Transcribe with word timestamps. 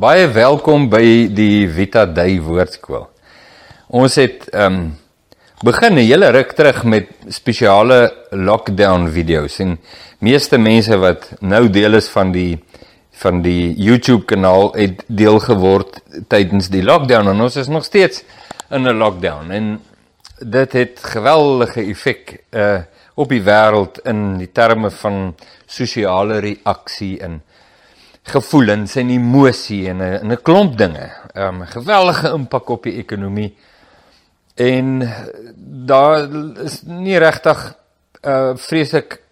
Baie 0.00 0.30
welkom 0.32 0.86
by 0.88 1.28
die 1.36 1.66
Vita 1.68 2.06
Day 2.08 2.38
Woordskool. 2.40 3.02
Ons 4.00 4.14
het 4.16 4.46
ehm 4.48 4.76
um, 4.78 4.86
begin 5.60 5.92
'n 5.92 6.06
hele 6.08 6.30
ruk 6.32 6.54
terug 6.56 6.84
met 6.84 7.08
spesiale 7.28 7.98
lockdown 8.30 9.10
video's 9.12 9.58
en 9.60 9.76
meeste 10.20 10.58
mense 10.58 10.96
wat 10.96 11.28
nou 11.40 11.68
deel 11.68 11.94
is 12.00 12.08
van 12.08 12.32
die 12.32 12.62
van 13.12 13.42
die 13.42 13.74
YouTube 13.76 14.24
kanaal 14.24 14.72
het 14.72 15.04
deel 15.06 15.38
geword 15.38 16.00
tydens 16.28 16.70
die 16.70 16.82
lockdown 16.82 17.28
en 17.28 17.40
ons 17.40 17.56
is 17.56 17.68
nog 17.68 17.84
steeds 17.84 18.24
in 18.70 18.88
'n 18.88 18.96
lockdown 18.96 19.50
en 19.50 19.80
dit 20.38 20.72
het 20.72 21.00
geweldige 21.02 21.84
effek 21.84 22.40
uh 22.52 22.80
op 23.14 23.28
die 23.28 23.42
wêreld 23.42 24.00
in 24.04 24.38
die 24.38 24.52
terme 24.52 24.90
van 24.90 25.34
sosiale 25.66 26.38
reaksie 26.38 27.20
en 27.20 27.42
gevoelens 28.22 28.96
en 28.96 29.10
emosie 29.10 29.88
en 29.88 30.02
'n 30.02 30.32
'n 30.32 30.42
klomp 30.42 30.78
dinge. 30.78 31.10
'n 31.34 31.40
um, 31.40 31.66
Geweldige 31.66 32.32
impak 32.32 32.68
op 32.68 32.82
die 32.82 32.96
ekonomie. 32.96 33.56
En 34.54 35.08
daar 35.56 36.28
is 36.64 36.82
nie 36.82 37.18
regtig 37.18 37.74
uh 38.22 38.56
vreeslik 38.56 39.22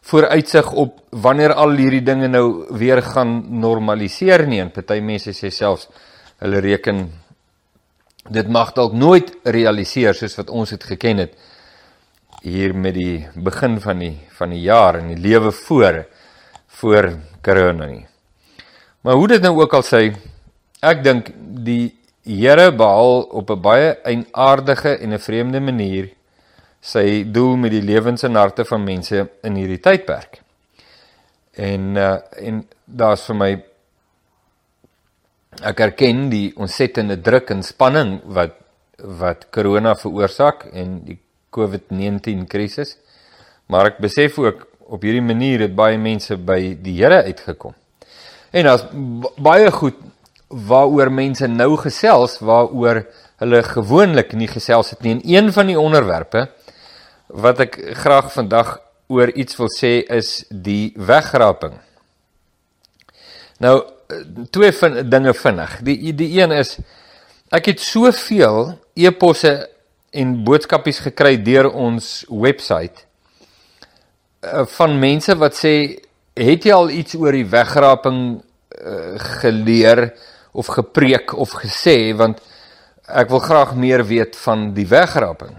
vooruitsig 0.00 0.72
op 0.72 1.00
wanneer 1.10 1.52
al 1.52 1.70
hierdie 1.70 2.02
dinge 2.02 2.28
nou 2.28 2.66
weer 2.68 3.02
gaan 3.02 3.60
normaliseer 3.60 4.46
nie. 4.46 4.60
En 4.60 4.70
party 4.70 5.00
mense 5.00 5.32
sê 5.32 5.50
selfs 5.50 5.88
hulle 6.38 6.60
reken 6.60 7.10
dit 8.30 8.48
mag 8.48 8.72
dalk 8.72 8.92
nooit 8.92 9.34
realiseer 9.42 10.14
soos 10.14 10.36
wat 10.36 10.50
ons 10.50 10.70
dit 10.70 10.84
geken 10.84 11.20
het 11.24 11.34
hier 12.44 12.74
met 12.76 12.94
die 12.96 13.26
begin 13.34 13.78
van 13.80 13.98
die 13.98 14.16
van 14.38 14.52
die 14.52 14.60
jaar 14.64 14.98
en 15.00 15.12
die 15.12 15.20
lewe 15.20 15.52
voor 15.52 16.04
voor 16.80 17.12
corona 17.44 17.86
nie. 17.86 18.06
Maar 19.04 19.14
hoe 19.14 19.26
dit 19.28 19.42
nou 19.44 19.58
ook 19.60 19.74
al 19.76 19.84
sê, 19.84 20.06
ek 20.80 21.04
dink 21.04 21.28
die 21.66 21.92
Here 22.24 22.70
behaal 22.72 23.26
op 23.36 23.50
'n 23.52 23.60
baie 23.60 23.88
eienaardige 24.00 24.96
en 24.96 25.12
'n 25.12 25.18
vreemde 25.18 25.60
manier 25.60 26.08
sy 26.80 27.24
doel 27.32 27.56
met 27.56 27.70
die 27.70 27.82
lewens 27.82 28.22
en 28.22 28.34
harte 28.34 28.64
van 28.64 28.84
mense 28.84 29.28
in 29.42 29.54
hierdie 29.54 29.80
tydperk. 29.80 30.40
En 31.52 31.96
uh, 31.96 32.16
en 32.48 32.64
daar's 32.84 33.26
vir 33.26 33.36
my 33.36 33.50
ek 35.62 35.80
erken 35.80 36.30
die 36.30 36.56
ontsettende 36.56 37.20
druk 37.20 37.50
en 37.50 37.62
spanning 37.62 38.20
wat 38.24 38.56
wat 38.96 39.50
corona 39.50 39.94
veroorsaak 39.94 40.64
en 40.72 41.04
die 41.04 41.18
COVID-19 41.50 42.46
krisis. 42.48 42.96
Maar 43.66 43.86
ek 43.86 43.98
besef 43.98 44.38
ook 44.38 44.66
op 44.78 45.02
hierdie 45.02 45.28
manier 45.32 45.60
het 45.60 45.74
baie 45.74 45.98
mense 45.98 46.36
by 46.36 46.78
die 46.80 47.02
Here 47.02 47.22
uitgekom. 47.22 47.74
En 48.54 48.68
daar's 48.68 48.84
baie 49.42 49.70
goed 49.74 49.96
waaroor 50.48 51.10
mense 51.10 51.46
nou 51.50 51.72
gesels 51.80 52.38
waaroor 52.38 53.02
hulle 53.42 53.62
gewoonlik 53.66 54.34
nie 54.38 54.48
gesels 54.48 54.92
het 54.94 55.02
nie. 55.02 55.16
En 55.16 55.22
een 55.24 55.52
van 55.52 55.66
die 55.72 55.80
onderwerpe 55.80 56.46
wat 57.26 57.64
ek 57.64 57.80
graag 57.98 58.30
vandag 58.32 58.76
oor 59.10 59.32
iets 59.34 59.58
wil 59.58 59.72
sê 59.74 59.96
is 60.06 60.44
die 60.48 60.94
wegraping. 60.94 61.74
Nou 63.58 63.82
twee 64.54 64.72
van 64.72 65.02
dinge 65.10 65.34
vinnig. 65.34 65.78
Die 65.82 66.14
die 66.14 66.30
een 66.38 66.54
is 66.54 66.76
ek 67.54 67.72
het 67.72 67.82
soveel 67.82 68.76
e-posse 68.94 69.54
en 70.14 70.36
boodskapies 70.46 71.02
gekry 71.08 71.36
deur 71.42 71.72
ons 71.72 72.22
webwerf 72.30 73.02
eh, 74.40 74.62
van 74.78 74.98
mense 74.98 75.34
wat 75.42 75.58
sê 75.58 75.74
het 76.34 76.66
jy 76.66 76.74
al 76.74 76.90
iets 76.90 77.14
oor 77.14 77.32
die 77.36 77.46
wegraping 77.46 78.20
uh, 78.34 79.14
geleer 79.40 80.08
of 80.52 80.66
gepreek 80.66 81.34
of 81.38 81.54
gesê 81.62 82.14
want 82.16 82.40
ek 83.06 83.30
wil 83.30 83.42
graag 83.44 83.74
meer 83.76 84.02
weet 84.06 84.36
van 84.40 84.72
die 84.74 84.86
wegraping. 84.88 85.54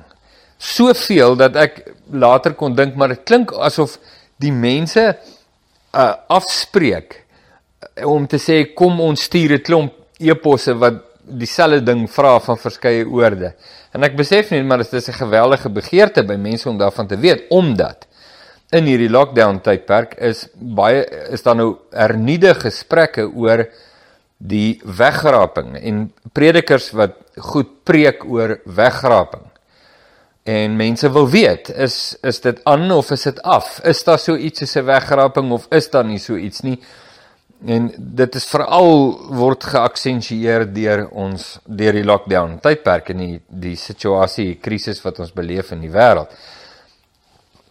Soveel 0.57 1.35
dat 1.39 1.55
ek 1.59 1.81
later 2.11 2.55
kon 2.57 2.75
dink 2.75 2.95
maar 2.95 3.13
dit 3.13 3.23
klink 3.27 3.53
asof 3.53 3.97
die 4.41 4.51
mense 4.51 5.03
uh, 5.05 6.13
afspreek 6.27 7.21
uh, 7.21 8.07
om 8.09 8.27
te 8.27 8.39
sê 8.41 8.73
kom 8.75 8.99
ons 8.99 9.27
stuur 9.29 9.55
'n 9.59 9.63
klomp 9.63 9.93
eposse 10.19 10.73
wat 10.79 11.03
dieselfde 11.25 11.83
ding 11.83 12.05
vra 12.11 12.39
van 12.39 12.57
verskeie 12.57 13.05
oorde. 13.07 13.53
En 13.93 14.03
ek 14.03 14.15
besef 14.15 14.51
net 14.51 14.65
maar 14.65 14.83
dit 14.83 14.93
is 14.93 15.07
'n 15.07 15.21
geweldige 15.23 15.69
begeerte 15.69 16.23
by 16.23 16.35
mense 16.35 16.69
om 16.69 16.77
daarvan 16.77 17.07
te 17.07 17.17
weet 17.17 17.47
omdat 17.49 18.07
in 18.75 18.87
hierdie 18.89 19.11
lockdown 19.11 19.61
tydperk 19.63 20.17
is 20.23 20.45
baie 20.55 21.03
is 21.33 21.43
daar 21.45 21.57
nou 21.59 21.69
hernieude 21.95 22.53
gesprekke 22.59 23.27
oor 23.31 23.65
die 24.37 24.81
wegraping 24.83 25.75
en 25.79 26.07
predikers 26.35 26.91
wat 26.97 27.21
goed 27.51 27.71
preek 27.87 28.25
oor 28.27 28.57
wegraping. 28.65 29.43
En 30.45 30.75
mense 30.77 31.09
wil 31.09 31.29
weet, 31.31 31.71
is 31.71 32.17
is 32.21 32.41
dit 32.43 32.59
aan 32.69 32.91
of 32.93 33.09
is 33.11 33.23
dit 33.25 33.39
af? 33.41 33.79
Is 33.83 34.03
daar 34.05 34.19
so 34.19 34.35
iets 34.35 34.59
soos 34.59 34.75
'n 34.75 34.85
wegraping 34.85 35.51
of 35.51 35.65
is 35.71 35.89
daar 35.89 36.05
nie 36.05 36.19
so 36.19 36.35
iets 36.35 36.61
nie? 36.61 36.79
En 37.65 37.91
dit 37.97 38.35
is 38.35 38.45
veral 38.45 39.17
word 39.31 39.63
geaksentueer 39.63 40.73
deur 40.73 41.07
ons 41.09 41.59
deur 41.65 41.93
die 41.93 42.03
lockdown 42.03 42.59
tydperk 42.61 43.09
en 43.09 43.17
die 43.17 43.41
die 43.47 43.75
situasie, 43.75 44.59
krisis 44.61 45.01
wat 45.01 45.19
ons 45.19 45.33
beleef 45.33 45.71
in 45.71 45.81
die 45.81 45.91
wêreld 45.91 46.29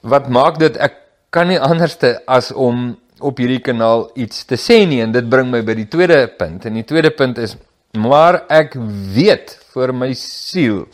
wat 0.05 0.29
maak 0.29 0.61
dit? 0.61 0.77
Ek 0.77 1.01
kan 1.35 1.49
nie 1.51 1.59
anderste 1.59 2.19
as 2.31 2.53
om 2.53 2.93
op 3.25 3.39
hierdie 3.41 3.63
kanaal 3.65 4.09
iets 4.21 4.45
te 4.49 4.59
sê 4.61 4.83
nie 4.89 5.01
en 5.03 5.15
dit 5.15 5.29
bring 5.31 5.49
my 5.51 5.63
by 5.65 5.77
die 5.79 5.89
tweede 5.91 6.27
punt. 6.39 6.67
En 6.69 6.77
die 6.77 6.87
tweede 6.87 7.11
punt 7.15 7.41
is 7.43 7.57
maar 7.95 8.43
ek 8.51 8.75
weet 9.15 9.55
vir 9.75 9.93
my 9.95 10.11
siel 10.19 10.85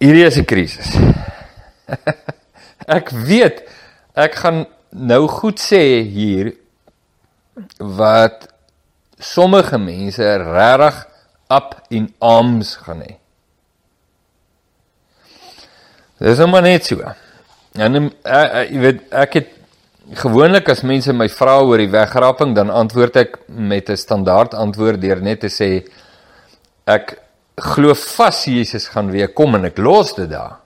hierdie 0.00 0.24
is 0.24 0.38
'n 0.40 0.44
krisis. 0.48 0.90
Ek 2.98 3.10
weet 3.12 3.62
ek 4.16 4.34
gaan 4.42 4.64
nou 4.90 5.28
goed 5.28 5.60
sê 5.60 6.02
hier 6.02 6.52
wat 7.78 8.48
sommige 9.18 9.78
mense 9.78 10.24
regtig 10.40 11.06
up 11.52 11.76
in 11.90 12.08
arms 12.18 12.74
gaan 12.80 13.04
hê 13.04 13.19
Dis 16.20 16.36
nou 16.36 16.50
maar 16.52 16.66
net 16.66 16.84
so. 16.84 17.00
En 17.80 17.96
uh, 17.96 18.10
uh, 18.28 18.64
jy 18.68 18.80
weet 18.82 19.02
ek 19.22 19.38
het 19.38 19.56
gewoonlik 20.20 20.68
as 20.68 20.82
mense 20.84 21.12
my 21.16 21.30
vra 21.32 21.60
oor 21.64 21.80
die 21.80 21.90
wegraping 21.90 22.52
dan 22.56 22.72
antwoord 22.74 23.16
ek 23.16 23.38
met 23.48 23.88
'n 23.88 23.96
standaard 23.96 24.54
antwoord 24.54 25.00
deur 25.00 25.22
net 25.22 25.40
te 25.40 25.48
sê 25.48 25.86
ek 26.84 27.16
glo 27.56 27.94
vas 27.94 28.44
Jesus 28.44 28.88
gaan 28.88 29.10
weer 29.10 29.32
kom 29.32 29.54
en 29.54 29.64
ek 29.64 29.78
los 29.78 30.12
dit 30.14 30.28
daar. 30.28 30.58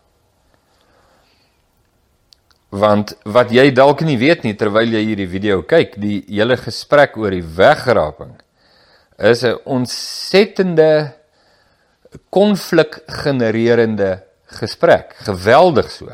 Want 2.71 3.15
wat 3.25 3.53
jy 3.53 3.71
dalk 3.71 4.01
nie 4.03 4.19
weet 4.19 4.43
nie 4.43 4.57
terwyl 4.59 4.91
jy 4.91 5.05
hierdie 5.07 5.31
video 5.31 5.63
kyk, 5.63 6.01
die 6.01 6.25
hele 6.27 6.57
gesprek 6.57 7.17
oor 7.17 7.31
die 7.31 7.47
wegraping 7.47 8.35
is 9.19 9.45
'n 9.45 9.59
ontsettende 9.65 11.15
konflik 12.31 13.03
genererende 13.07 14.24
gesprek, 14.61 15.15
geweldig 15.27 15.91
so. 15.91 16.11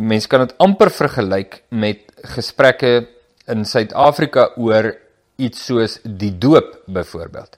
Mense 0.00 0.28
kan 0.28 0.46
dit 0.46 0.54
amper 0.58 0.90
vergelyk 0.90 1.62
met 1.70 2.06
gesprekke 2.36 3.06
in 3.50 3.64
Suid-Afrika 3.64 4.50
oor 4.56 4.94
iets 5.40 5.64
soos 5.66 5.98
die 6.04 6.32
doop 6.38 6.82
byvoorbeeld 6.86 7.56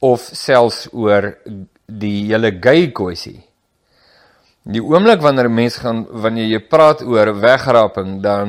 of 0.00 0.24
selfs 0.32 0.86
oor 0.96 1.34
die 1.86 2.30
hele 2.30 2.52
gay 2.62 2.88
kwessie. 2.96 3.40
Die 4.64 4.82
oomblik 4.84 5.20
wanneer 5.24 5.48
'n 5.48 5.54
mens 5.54 5.76
gaan 5.76 6.06
wanneer 6.10 6.46
jy 6.46 6.60
praat 6.60 7.02
oor 7.02 7.34
wegraping 7.40 8.20
dan 8.22 8.48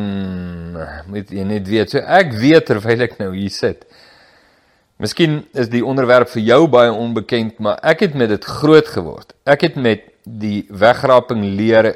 moet 1.07 1.29
jy 1.29 1.43
net 1.43 1.67
weet. 1.67 1.89
So 1.89 1.97
ek 1.97 2.33
weet 2.33 2.65
terwyl 2.65 3.01
ek 3.01 3.17
nou 3.19 3.33
hier 3.35 3.49
sit. 3.49 3.85
Miskien 4.97 5.47
is 5.53 5.69
die 5.69 5.81
onderwerp 5.85 6.29
vir 6.29 6.41
jou 6.41 6.67
baie 6.67 6.91
onbekend, 6.91 7.59
maar 7.59 7.79
ek 7.81 7.99
het 7.99 8.13
met 8.13 8.29
dit 8.29 8.43
groot 8.45 8.87
geword. 8.87 9.33
Ek 9.45 9.61
het 9.61 9.75
met 9.75 10.10
die 10.23 10.65
wegraping 10.69 11.43
leer 11.57 11.95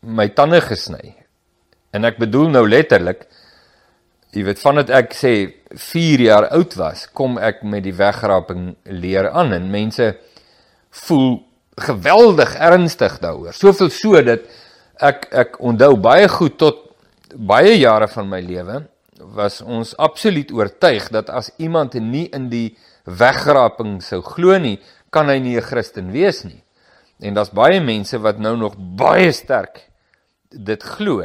my 0.00 0.28
tande 0.28 0.60
gesny. 0.60 1.14
En 1.92 2.04
ek 2.04 2.18
bedoel 2.20 2.50
nou 2.54 2.66
letterlik 2.68 3.26
jy 4.36 4.44
weet 4.44 4.60
vandat 4.60 4.90
ek 4.92 5.14
sê 5.16 5.32
4 5.72 6.24
jaar 6.26 6.48
oud 6.52 6.74
was, 6.76 7.06
kom 7.16 7.38
ek 7.40 7.62
met 7.64 7.84
die 7.86 7.94
wegraping 7.96 8.74
leer 9.00 9.30
aan 9.32 9.54
en 9.56 9.70
mense 9.72 10.10
voel 11.06 11.38
geweldig 11.86 12.52
ernstig 12.60 13.16
daaroor. 13.22 13.56
Soveel 13.56 13.92
so 13.92 14.20
dat 14.24 14.44
ek 15.00 15.26
ek 15.32 15.56
onthou 15.60 15.94
baie 16.00 16.28
goed 16.32 16.58
tot 16.60 16.84
baie 17.36 17.74
jare 17.76 18.08
van 18.08 18.28
my 18.28 18.40
lewe 18.44 18.82
was 19.36 19.62
ons 19.64 19.94
absoluut 20.00 20.52
oortuig 20.52 21.08
dat 21.12 21.32
as 21.32 21.50
iemand 21.56 21.96
nie 21.96 22.26
in 22.36 22.50
die 22.52 22.76
wegraping 23.04 24.00
sou 24.04 24.20
glo 24.24 24.56
nie, 24.60 24.76
kan 25.10 25.28
hy 25.32 25.38
nie 25.38 25.56
'n 25.56 25.62
Christen 25.64 26.12
wees 26.12 26.44
nie. 26.44 26.62
En 27.18 27.34
daar's 27.34 27.50
baie 27.50 27.80
mense 27.80 28.18
wat 28.20 28.38
nou 28.38 28.56
nog 28.56 28.76
baie 28.76 29.32
sterk 29.32 29.86
dit 30.50 30.82
glo. 30.82 31.24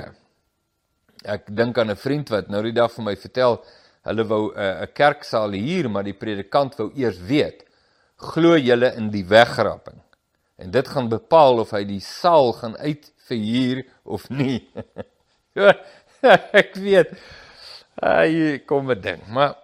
Ek 1.24 1.50
dink 1.56 1.78
aan 1.78 1.92
'n 1.92 1.96
vriend 1.96 2.30
wat 2.30 2.48
nou 2.50 2.64
die 2.64 2.74
dag 2.74 2.92
vir 2.92 3.04
my 3.04 3.16
vertel, 3.16 3.64
hulle 4.04 4.24
wou 4.24 4.54
'n 4.54 4.60
uh, 4.60 4.88
kerksaal 4.94 5.52
hier, 5.52 5.90
maar 5.90 6.04
die 6.04 6.18
predikant 6.18 6.76
wou 6.76 6.92
eers 6.96 7.20
weet, 7.20 7.66
glo 8.16 8.58
julle 8.58 8.94
in 8.96 9.10
die 9.10 9.26
wegrapping? 9.26 10.02
En 10.58 10.72
dit 10.72 10.88
gaan 10.88 11.10
bepaal 11.10 11.60
of 11.60 11.72
hy 11.72 11.84
die 11.84 12.00
saal 12.00 12.54
gaan 12.54 12.78
uitverhuur 12.78 13.86
of 14.04 14.30
nie. 14.30 14.70
ek 16.62 16.76
weet. 16.78 17.14
Ai, 18.02 18.62
kom 18.66 18.92
'n 18.92 19.02
ding, 19.02 19.22
maar 19.28 19.58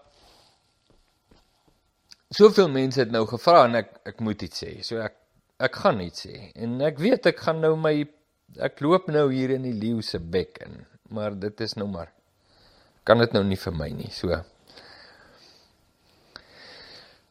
soveel 2.30 2.70
mense 2.70 3.00
het 3.00 3.12
nou 3.12 3.26
gevra 3.26 3.66
en 3.66 3.76
ek 3.82 3.90
ek 4.12 4.20
moet 4.20 4.42
iets 4.42 4.64
sê. 4.64 4.72
So 4.84 5.00
ek 5.02 5.16
ek 5.60 5.76
gaan 5.76 6.02
iets 6.02 6.28
sê. 6.28 6.52
En 6.56 6.82
ek 6.82 7.00
weet 7.00 7.26
ek 7.26 7.40
gaan 7.40 7.62
nou 7.62 7.76
my 7.76 7.96
ek 8.64 8.82
loop 8.82 9.10
nou 9.12 9.28
hier 9.32 9.52
in 9.52 9.64
die 9.64 9.76
leeu 9.76 10.02
se 10.02 10.20
bek 10.20 10.62
in, 10.66 10.86
maar 11.10 11.36
dit 11.36 11.62
is 11.62 11.76
nou 11.76 11.88
maar 11.90 12.14
kan 13.08 13.20
dit 13.20 13.34
nou 13.34 13.44
nie 13.44 13.60
vir 13.60 13.74
my 13.74 13.90
nie. 13.90 14.12
So 14.12 14.36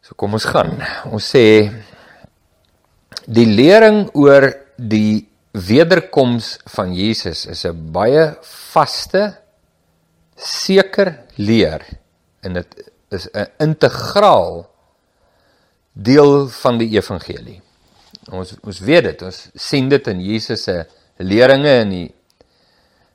So 0.07 0.15
kom 0.15 0.37
ons 0.39 0.45
gaan. 0.47 0.77
Ons 1.11 1.33
sê 1.35 1.67
die 3.27 3.47
lering 3.51 4.05
oor 4.15 4.45
die 4.79 5.27
wederkoms 5.51 6.61
van 6.71 6.93
Jesus 6.95 7.43
is 7.51 7.65
'n 7.67 7.91
baie 7.91 8.37
vaste 8.71 9.35
seker 10.37 11.27
leer 11.37 11.83
en 12.45 12.53
dit 12.55 12.93
is 13.11 13.27
'n 13.35 13.51
integraal 13.59 14.71
deel 15.93 16.49
van 16.49 16.79
die 16.79 16.95
evangelie. 16.95 17.61
Ons 18.35 18.57
ons 18.63 18.81
weet 18.83 19.05
dit, 19.05 19.23
ons 19.23 19.43
sien 19.55 19.89
dit 19.89 20.09
in 20.11 20.21
Jesus 20.21 20.65
se 20.67 20.77
leringe 21.23 21.75
in 21.83 21.93
die 21.95 22.07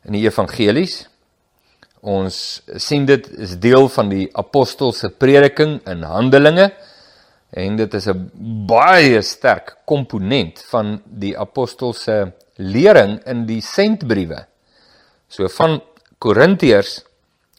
in 0.07 0.15
die 0.17 0.23
evangelies. 0.25 1.03
Ons 2.01 2.61
sien 2.81 3.05
dit 3.05 3.27
is 3.37 3.57
deel 3.61 3.85
van 3.93 4.09
die 4.09 4.25
apostel 4.33 4.93
se 4.97 5.11
prediking 5.13 5.77
in 5.89 6.05
Handelinge 6.07 6.71
en 7.51 7.75
dit 7.77 7.93
is 7.93 8.07
'n 8.07 8.31
baie 8.67 9.21
sterk 9.21 9.77
komponent 9.85 10.63
van 10.71 11.01
die 11.05 11.37
apostel 11.37 11.93
se 11.93 12.31
lering 12.57 13.19
in 13.25 13.45
die 13.45 13.61
sentbriewe. 13.61 14.45
So 15.27 15.47
van 15.47 15.81
Korintiërs 16.19 17.03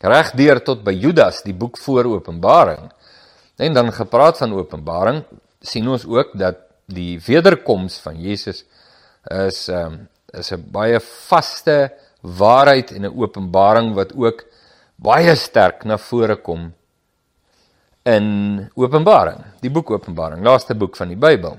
regdeur 0.01 0.63
tot 0.65 0.83
by 0.85 0.93
Judas, 0.93 1.43
die 1.43 1.55
boek 1.55 1.79
voor 1.79 2.05
Openbaring. 2.05 2.91
En 3.57 3.73
dan 3.73 3.93
gepraat 3.93 4.39
van 4.39 4.53
Openbaring, 4.53 5.25
sien 5.61 5.89
ons 5.89 6.05
ook 6.07 6.33
dat 6.39 6.57
die 6.87 7.20
wederkoms 7.26 7.99
van 8.00 8.20
Jesus 8.20 8.64
is 9.31 9.69
um, 9.69 10.08
is 10.32 10.52
'n 10.52 10.64
baie 10.70 11.00
vaste 11.00 11.93
waarheid 12.20 12.93
en 12.93 13.05
'n 13.05 13.19
openbaring 13.19 13.94
wat 13.94 14.12
ook 14.14 14.44
baie 14.96 15.34
sterk 15.37 15.84
na 15.84 15.99
vore 15.99 16.37
kom 16.37 16.73
in 18.02 18.70
Openbaring, 18.75 19.38
die 19.62 19.70
boek 19.70 19.90
Openbaring, 19.94 20.43
laaste 20.44 20.75
boek 20.75 20.96
van 20.99 21.12
die 21.12 21.19
Bybel. 21.19 21.58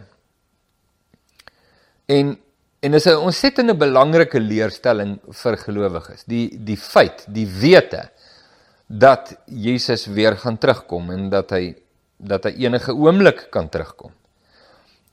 En 2.05 2.37
en 2.83 2.91
dis 2.91 3.05
'n 3.05 3.15
ontsettende 3.15 3.75
belangrike 3.75 4.39
leerstelling 4.39 5.19
vir 5.29 5.57
gelowiges. 5.57 6.23
Die 6.27 6.63
die 6.63 6.77
feit, 6.77 7.25
die 7.27 7.47
wete 7.47 8.09
dat 8.87 9.37
Jesus 9.45 10.05
weer 10.05 10.35
gaan 10.37 10.57
terugkom 10.57 11.11
en 11.11 11.29
dat 11.29 11.49
hy 11.49 11.75
dat 12.17 12.43
hy 12.43 12.51
enige 12.65 12.91
oomblik 12.91 13.47
kan 13.51 13.69
terugkom. 13.69 14.11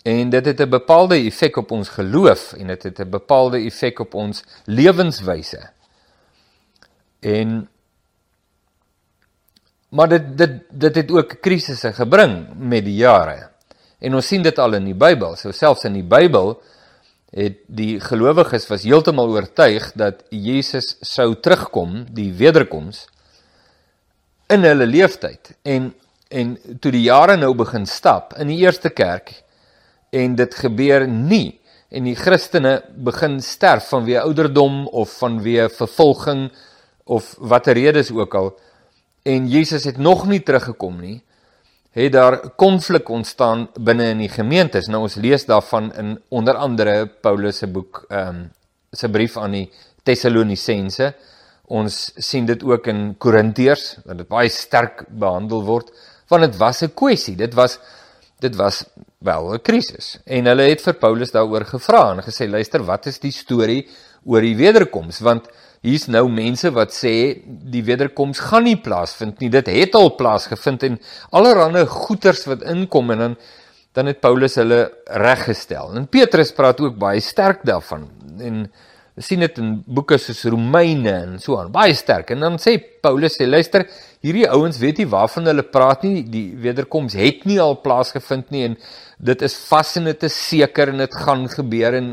En 0.02 0.30
dit 0.30 0.46
het 0.46 0.60
'n 0.60 0.68
bepaalde 0.68 1.16
effek 1.16 1.56
op 1.56 1.70
ons 1.70 1.88
geloof 1.88 2.52
en 2.52 2.66
dit 2.66 2.82
het 2.82 2.98
'n 2.98 3.10
bepaalde 3.10 3.58
effek 3.58 3.98
op 3.98 4.14
ons 4.14 4.44
lewenswyse. 4.64 5.70
En 7.20 7.68
maar 9.88 10.08
dit 10.08 10.38
dit 10.38 10.50
dit 10.70 10.94
het 10.94 11.10
ook 11.10 11.40
krisisse 11.40 11.92
gebring 11.92 12.48
met 12.56 12.84
die 12.84 12.94
jare. 12.94 13.50
En 13.98 14.14
ons 14.14 14.26
sien 14.26 14.42
dit 14.42 14.58
al 14.58 14.74
in 14.74 14.84
die 14.84 14.94
Bybel. 14.94 15.36
So 15.36 15.50
selfs 15.50 15.84
in 15.84 15.92
die 15.92 16.06
Bybel 16.06 16.62
het 17.30 17.58
die 17.66 18.00
gelowiges 18.00 18.66
was 18.66 18.82
heeltemal 18.82 19.28
oortuig 19.28 19.92
dat 19.92 20.22
Jesus 20.28 20.96
sou 21.00 21.40
terugkom, 21.40 22.06
die 22.10 22.32
wederkoms 22.32 23.06
in 24.50 24.66
hulle 24.66 24.86
leeftyd 24.86 25.54
en 25.62 25.94
en 26.30 26.52
toe 26.78 26.92
die 26.94 27.02
jare 27.02 27.34
nou 27.36 27.54
begin 27.58 27.86
stap 27.86 28.36
in 28.38 28.46
die 28.46 28.60
eerste 28.62 28.90
kerk 28.94 29.32
en 30.10 30.34
dit 30.36 30.54
gebeur 30.54 31.06
nie. 31.08 31.60
En 31.90 32.06
die 32.06 32.16
Christene 32.16 32.80
begin 32.94 33.40
sterf 33.42 33.88
vanweë 33.90 34.22
ouderdom 34.22 34.84
of 34.86 35.16
vanweë 35.18 35.68
vervolging 35.74 36.48
of 37.04 37.34
watter 37.38 37.74
redes 37.74 38.12
ook 38.14 38.34
al. 38.34 38.52
En 39.22 39.48
Jesus 39.48 39.84
het 39.84 39.98
nog 39.98 40.26
nie 40.26 40.42
teruggekom 40.42 41.00
nie. 41.00 41.18
Het 41.90 42.12
daar 42.12 42.38
konflik 42.54 43.08
ontstaan 43.08 43.68
binne 43.74 44.12
in 44.14 44.22
die 44.22 44.30
gemeentes? 44.30 44.86
Nou 44.86 45.02
ons 45.08 45.18
lees 45.18 45.44
daarvan 45.44 45.90
in 45.98 46.18
onder 46.28 46.54
andere 46.54 47.06
Paulus 47.06 47.58
se 47.58 47.66
boek 47.66 48.04
ehm 48.08 48.28
um, 48.28 48.48
se 48.92 49.06
brief 49.08 49.36
aan 49.36 49.52
die 49.54 49.68
Tessalonisense 50.02 51.12
Ons 51.70 52.08
sien 52.18 52.48
dit 52.48 52.62
ook 52.66 52.88
in 52.90 53.12
Korintiërs 53.22 54.00
dat 54.02 54.18
dit 54.18 54.28
baie 54.30 54.50
sterk 54.50 55.04
behandel 55.06 55.62
word 55.68 55.92
want 56.30 56.46
dit 56.46 56.56
was 56.58 56.82
'n 56.82 56.94
kwessie. 56.94 57.36
Dit 57.36 57.54
was 57.54 57.78
dit 58.40 58.56
was 58.56 58.84
wel 59.18 59.54
'n 59.54 59.62
krisis. 59.62 60.18
En 60.24 60.46
hulle 60.46 60.62
het 60.62 60.80
vir 60.80 60.94
Paulus 60.94 61.30
daaroor 61.30 61.64
gevra 61.64 62.10
en 62.10 62.22
gesê 62.22 62.48
luister, 62.48 62.82
wat 62.84 63.06
is 63.06 63.18
die 63.18 63.32
storie 63.32 63.88
oor 64.24 64.40
die 64.40 64.56
wederkoms? 64.56 65.20
Want 65.20 65.48
hier's 65.82 66.06
nou 66.06 66.28
mense 66.28 66.70
wat 66.70 66.92
sê 66.92 67.42
die 67.46 67.84
wederkoms 67.84 68.38
gaan 68.38 68.64
nie 68.64 68.76
plaasvind 68.76 69.40
nie. 69.40 69.50
Dit 69.50 69.66
het 69.66 69.94
al 69.94 70.14
plaasgevind 70.14 70.82
en 70.82 71.00
allerlei 71.30 71.86
goeters 71.86 72.44
wat 72.46 72.62
inkom 72.62 73.10
en 73.10 73.18
dan 73.18 73.36
dan 73.92 74.06
het 74.06 74.20
Paulus 74.20 74.54
hulle 74.54 74.84
reggestel. 75.04 75.96
En 75.98 76.06
Petrus 76.06 76.52
praat 76.54 76.80
ook 76.80 76.98
baie 76.98 77.20
sterk 77.20 77.64
daarvan. 77.66 78.06
En 78.38 78.70
sien 79.16 79.42
dit 79.42 79.58
in 79.58 79.72
boeke 79.86 80.18
soos 80.18 80.44
Romeine 80.44 81.10
en 81.10 81.38
so 81.42 81.58
aan, 81.58 81.72
baie 81.74 81.94
sterk. 81.94 82.30
En 82.30 82.40
dan 82.46 82.58
sê 82.62 82.76
Paulus 83.02 83.34
sê 83.36 83.48
luister, 83.48 83.88
hierdie 84.24 84.48
ouens 84.52 84.78
weet 84.80 85.00
nie 85.00 85.08
waarvan 85.08 85.48
hulle 85.48 85.64
praat 85.64 86.04
nie. 86.04 86.22
Die 86.28 86.48
wederkoms 86.60 87.16
het 87.18 87.46
nie 87.48 87.60
al 87.60 87.78
plaasgevind 87.80 88.50
nie 88.54 88.66
en 88.68 88.76
dit 89.18 89.42
is 89.46 89.56
vas 89.68 89.94
en 90.00 90.10
dit 90.10 90.28
is 90.28 90.40
seker 90.48 90.92
en 90.92 91.04
dit 91.04 91.20
gaan 91.24 91.46
gebeur 91.48 91.96
en 92.00 92.10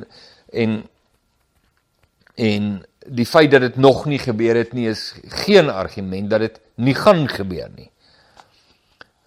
en 0.53 0.77
en 2.37 2.71
die 3.07 3.25
feit 3.25 3.51
dat 3.51 3.63
dit 3.63 3.77
nog 3.81 4.05
nie 4.05 4.19
gebeur 4.19 4.55
het 4.59 4.73
nie 4.75 4.87
is 4.91 5.13
geen 5.43 5.69
argument 5.71 6.29
dat 6.29 6.43
dit 6.45 6.59
nie 6.75 6.95
gaan 6.95 7.25
gebeur 7.31 7.69
nie. 7.75 7.89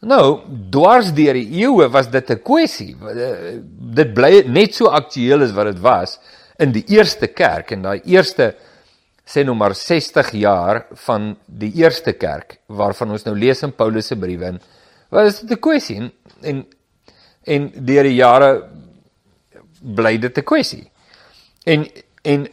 Nou, 0.01 0.41
dwars 0.73 1.11
deur 1.13 1.37
die 1.37 1.61
eeue 1.61 1.89
was 1.93 2.09
dit 2.11 2.31
'n 2.31 2.43
kwessie. 2.43 2.97
Dit 3.97 4.15
bly 4.15 4.45
net 4.47 4.75
so 4.75 4.87
aktueel 4.87 5.43
as 5.43 5.53
wat 5.53 5.67
dit 5.75 5.81
was 5.81 6.19
in 6.59 6.73
die 6.73 6.85
eerste 6.89 7.27
kerk 7.27 7.71
en 7.73 7.83
daai 7.83 8.01
eerste 8.05 8.55
sê 9.31 9.45
nou 9.47 9.55
maar 9.55 9.75
60 9.79 10.33
jaar 10.41 10.87
van 11.07 11.37
die 11.47 11.71
eerste 11.79 12.13
kerk 12.19 12.59
waarvan 12.67 13.15
ons 13.15 13.25
nou 13.25 13.37
lees 13.39 13.63
in 13.63 13.73
Paulus 13.73 14.11
se 14.11 14.19
briewe 14.19 14.47
en 14.55 14.61
wat 15.11 15.27
is 15.31 15.41
dit 15.41 15.57
'n 15.57 15.61
kwessie 15.61 15.99
en 16.01 16.13
en, 16.43 16.65
en 17.45 17.71
deur 17.87 18.03
die 18.03 18.19
jare 18.19 18.51
bly 19.81 20.19
dit 20.19 20.39
'n 20.39 20.45
kwessie. 20.45 20.91
En 21.65 21.87
en 22.23 22.47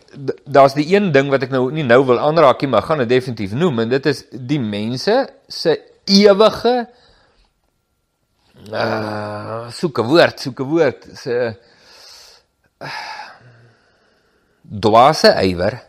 daar's 0.46 0.74
die 0.74 0.96
een 0.96 1.12
ding 1.12 1.30
wat 1.30 1.44
ek 1.44 1.52
nou 1.52 1.72
nie 1.72 1.84
nou 1.84 2.06
wil 2.06 2.20
aanraak 2.20 2.62
nie, 2.62 2.70
maar 2.70 2.82
gaan 2.82 2.98
dit 3.04 3.10
definitief 3.10 3.52
noem 3.52 3.80
en 3.80 3.90
dit 3.90 4.06
is 4.06 4.24
die 4.32 4.60
mense 4.60 5.28
se 5.48 5.82
ewige 6.06 6.88
uh 8.72 9.68
soek 9.72 10.00
'n 10.00 10.08
woord, 10.08 10.40
soek 10.40 10.60
'n 10.60 10.70
woord 10.70 11.08
se 11.14 11.36
uh, 12.80 12.92
dwaase 14.64 15.36
ywer 15.44 15.84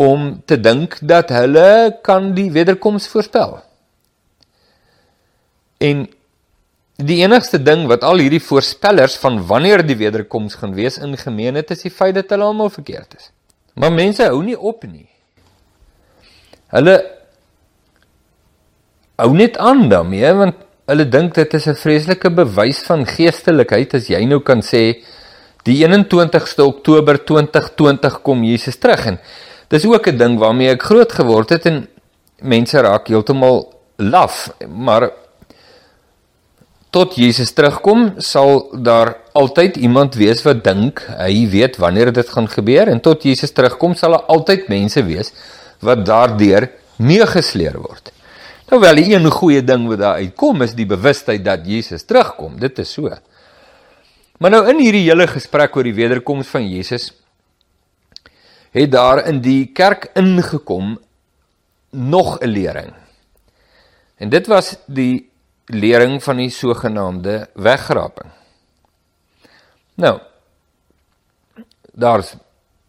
om 0.00 0.38
te 0.48 0.56
dink 0.60 0.96
dat 1.04 1.32
hulle 1.34 1.98
kan 2.06 2.30
die 2.36 2.48
wederkoms 2.54 3.08
voorspel. 3.12 3.58
En 5.80 6.06
die 7.00 7.20
enigste 7.20 7.60
ding 7.62 7.86
wat 7.88 8.04
al 8.04 8.20
hierdie 8.20 8.42
voorspellers 8.44 9.16
van 9.20 9.38
wanneer 9.48 9.84
die 9.86 9.96
wederkoms 10.00 10.56
gaan 10.60 10.74
wees 10.76 10.98
in 11.00 11.16
gemeenskap 11.20 11.76
is 11.76 11.84
die 11.86 11.92
feit 11.92 12.16
dat 12.16 12.32
hulle 12.32 12.48
almal 12.48 12.72
verkeerd 12.72 13.16
is. 13.16 13.30
Maar 13.74 13.92
mense 13.92 14.24
hou 14.24 14.42
nie 14.44 14.58
op 14.58 14.84
nie. 14.88 15.08
Hulle 16.72 16.96
hou 19.20 19.32
net 19.36 19.56
aan 19.60 19.88
daarmee 19.92 20.34
want 20.36 20.66
hulle 20.90 21.06
dink 21.08 21.34
dit 21.34 21.54
is 21.54 21.66
'n 21.68 21.76
vreeslike 21.76 22.30
bewys 22.30 22.82
van 22.88 23.06
geestelikheid 23.06 23.94
as 23.94 24.08
jy 24.08 24.24
nou 24.24 24.40
kan 24.40 24.60
sê 24.60 25.02
Die 25.68 25.76
21ste 25.84 26.64
Oktober 26.64 27.18
2020 27.20 28.22
kom 28.24 28.44
Jesus 28.48 28.78
terug 28.80 29.02
en 29.10 29.18
dis 29.70 29.86
ook 29.86 30.06
'n 30.08 30.18
ding 30.18 30.38
waarmee 30.38 30.70
ek 30.74 30.82
groot 30.82 31.12
geword 31.12 31.50
het 31.50 31.66
en 31.66 31.86
mense 32.42 32.80
raak 32.80 33.08
heeltemal 33.08 33.72
laf, 33.96 34.50
maar 34.66 35.10
tot 36.90 37.14
Jesus 37.14 37.52
terugkom, 37.54 38.14
sal 38.18 38.70
daar 38.82 39.16
altyd 39.32 39.76
iemand 39.76 40.14
wees 40.18 40.42
wat 40.42 40.64
dink 40.64 41.04
hy 41.06 41.46
weet 41.50 41.78
wanneer 41.78 42.10
dit 42.12 42.28
gaan 42.28 42.48
gebeur 42.50 42.90
en 42.90 43.00
tot 43.00 43.22
Jesus 43.22 43.52
terugkom 43.54 43.94
sal 43.94 44.16
daar 44.16 44.26
altyd 44.26 44.68
mense 44.68 45.02
wees 45.06 45.32
wat 45.80 46.02
daardeur 46.06 46.70
meegesleer 46.98 47.78
word. 47.78 48.10
Nou 48.70 48.80
wel, 48.82 49.00
die 49.02 49.14
een 49.14 49.30
goeie 49.30 49.62
ding 49.66 49.86
wat 49.90 49.98
daar 49.98 50.20
uitkom 50.22 50.62
is 50.62 50.74
die 50.78 50.86
bewustheid 50.86 51.44
dat 51.44 51.64
Jesus 51.66 52.04
terugkom. 52.06 52.58
Dit 52.58 52.78
is 52.78 52.92
so. 52.92 53.10
Maar 54.38 54.50
nou 54.50 54.60
in 54.70 54.78
hierdie 54.78 55.08
hele 55.08 55.26
gesprek 55.26 55.74
oor 55.76 55.86
die 55.86 55.94
wederkoms 55.94 56.50
van 56.50 56.68
Jesus 56.68 57.10
het 58.70 58.90
daar 58.92 59.26
in 59.26 59.40
die 59.40 59.72
kerk 59.72 60.10
ingekom 60.14 60.98
nog 61.90 62.38
'n 62.40 62.46
lering. 62.46 62.92
En 64.16 64.28
dit 64.28 64.46
was 64.46 64.76
die 64.86 65.30
lering 65.66 66.22
van 66.22 66.36
die 66.36 66.50
sogenaamde 66.50 67.48
wegraping. 67.54 68.30
Nou 69.94 70.20
daar's 71.92 72.34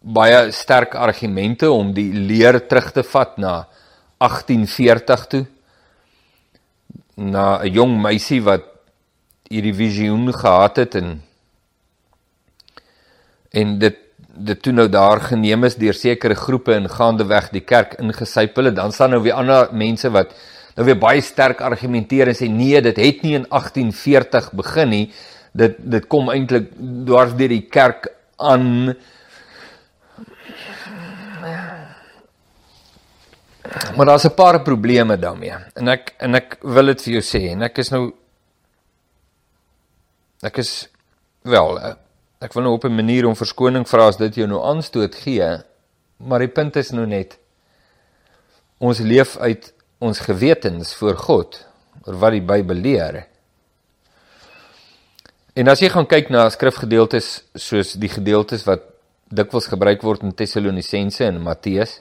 baie 0.00 0.50
sterk 0.50 0.94
argumente 0.94 1.70
om 1.70 1.92
die 1.94 2.12
leer 2.12 2.66
terug 2.66 2.90
te 2.92 3.02
vat 3.02 3.36
na 3.36 3.68
1840 4.18 5.26
toe 5.26 5.46
na 7.14 7.62
'n 7.62 7.72
jong 7.72 8.00
meisie 8.00 8.42
wat 8.42 8.64
hierdie 9.48 9.74
visioen 9.74 10.32
gehad 10.32 10.76
het 10.76 10.94
en 10.94 11.22
en 13.50 13.78
dit 13.78 13.96
dit 14.34 14.62
toe 14.62 14.72
nou 14.72 14.88
daar 14.88 15.20
geneem 15.20 15.64
is 15.64 15.76
deur 15.76 15.94
sekere 15.94 16.34
groepe 16.34 16.74
en 16.74 16.88
gaande 16.88 17.24
weg 17.24 17.50
die 17.50 17.60
kerk 17.60 17.98
ingesypel 18.00 18.64
het 18.64 18.76
dan 18.76 18.92
staan 18.92 19.10
nou 19.10 19.22
weer 19.22 19.34
ander 19.34 19.68
mense 19.72 20.10
wat 20.10 20.32
nou 20.76 20.86
weer 20.86 20.98
baie 20.98 21.22
sterk 21.24 21.60
argumenteer 21.64 22.30
en 22.32 22.36
sê 22.36 22.48
nee, 22.48 22.80
dit 22.84 23.00
het 23.00 23.24
nie 23.24 23.36
in 23.36 23.46
1840 23.48 24.52
begin 24.56 24.92
nie. 24.92 25.06
Dit 25.52 25.76
dit 25.94 26.06
kom 26.08 26.30
eintlik 26.32 26.70
dwars 27.08 27.34
deur 27.36 27.52
die 27.52 27.66
kerk 27.68 28.08
aan. 28.40 28.94
Maar 33.96 34.06
daar's 34.06 34.24
'n 34.24 34.34
paar 34.34 34.60
probleme 34.62 35.18
daarmee. 35.18 35.54
En 35.74 35.88
ek 35.88 36.14
en 36.18 36.34
ek 36.34 36.56
wil 36.62 36.86
dit 36.86 37.02
vir 37.02 37.12
jou 37.12 37.22
sê 37.22 37.52
en 37.52 37.62
ek 37.62 37.78
is 37.78 37.90
nou 37.90 38.12
ek 40.42 40.58
is 40.58 40.88
wel 41.42 41.78
ek 42.42 42.56
wil 42.56 42.66
nou 42.66 42.74
op 42.74 42.84
'n 42.84 42.94
manier 42.94 43.26
om 43.26 43.36
verskoning 43.36 43.86
vra 43.88 44.06
as 44.08 44.16
dit 44.16 44.34
jou 44.34 44.46
nou 44.46 44.62
aanstoot 44.62 45.14
gee. 45.14 45.62
Maar 46.16 46.38
die 46.38 46.48
punt 46.48 46.76
is 46.76 46.90
nou 46.90 47.06
net 47.06 47.38
ons 48.78 48.98
leef 48.98 49.36
uit 49.36 49.72
ons 49.98 50.18
gewetens 50.18 50.94
voor 50.94 51.16
God 51.16 51.66
oor 52.04 52.18
wat 52.18 52.32
die 52.32 52.42
Bybel 52.42 52.76
leer. 52.76 53.26
En 55.54 55.68
as 55.68 55.80
jy 55.80 55.88
gaan 55.88 56.06
kyk 56.06 56.30
na 56.30 56.48
skrifgedeeltes 56.50 57.44
soos 57.54 57.92
die 57.92 58.08
gedeeltes 58.08 58.64
wat 58.64 58.80
dikwels 59.28 59.66
gebruik 59.66 60.02
word 60.02 60.22
in 60.22 60.34
Tessalonisense 60.34 61.24
en 61.24 61.42
Matteus 61.42 62.00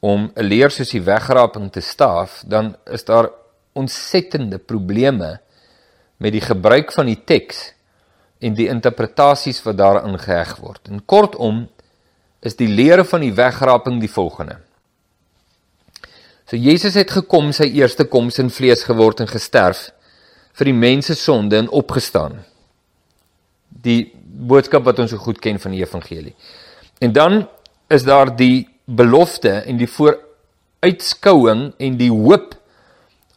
om 0.00 0.30
'n 0.36 0.44
leer 0.44 0.70
soos 0.70 0.90
die 0.90 1.00
wegraping 1.00 1.72
te 1.72 1.80
staaf, 1.80 2.42
dan 2.46 2.76
is 2.86 3.04
daar 3.04 3.30
ontsettende 3.72 4.58
probleme 4.58 5.40
met 6.16 6.32
die 6.32 6.40
gebruik 6.40 6.92
van 6.92 7.06
die 7.06 7.24
teks 7.24 7.72
en 8.44 8.56
die 8.56 8.68
interpretasies 8.68 9.62
wat 9.64 9.78
daarin 9.80 10.18
geheg 10.20 10.56
word. 10.60 10.82
En 10.92 11.02
kortom 11.08 11.64
is 12.44 12.58
die 12.60 12.68
leer 12.68 13.04
van 13.08 13.24
die 13.24 13.32
wegraping 13.32 14.00
die 14.02 14.12
volgende: 14.12 14.58
So 16.44 16.60
Jesus 16.60 16.98
het 17.00 17.10
gekom 17.10 17.52
sy 17.56 17.70
eerste 17.72 18.04
koms 18.04 18.38
in 18.42 18.52
vlees 18.52 18.84
geword 18.84 19.22
en 19.24 19.30
gesterf 19.30 19.88
vir 20.54 20.68
die 20.70 20.76
mense 20.76 21.16
sonde 21.16 21.56
en 21.62 21.70
opgestaan. 21.72 22.42
Die 23.68 24.12
boodskap 24.24 24.84
wat 24.84 25.00
ons 25.00 25.14
so 25.14 25.22
goed 25.22 25.40
ken 25.42 25.58
van 25.62 25.72
die 25.74 25.80
evangelie. 25.82 26.34
En 27.00 27.14
dan 27.16 27.46
is 27.88 28.04
daar 28.04 28.30
die 28.36 28.68
belofte 28.84 29.62
en 29.64 29.80
die 29.80 29.88
vooruitskouing 29.88 31.70
en 31.78 31.96
die 31.96 32.10
hoop 32.12 32.54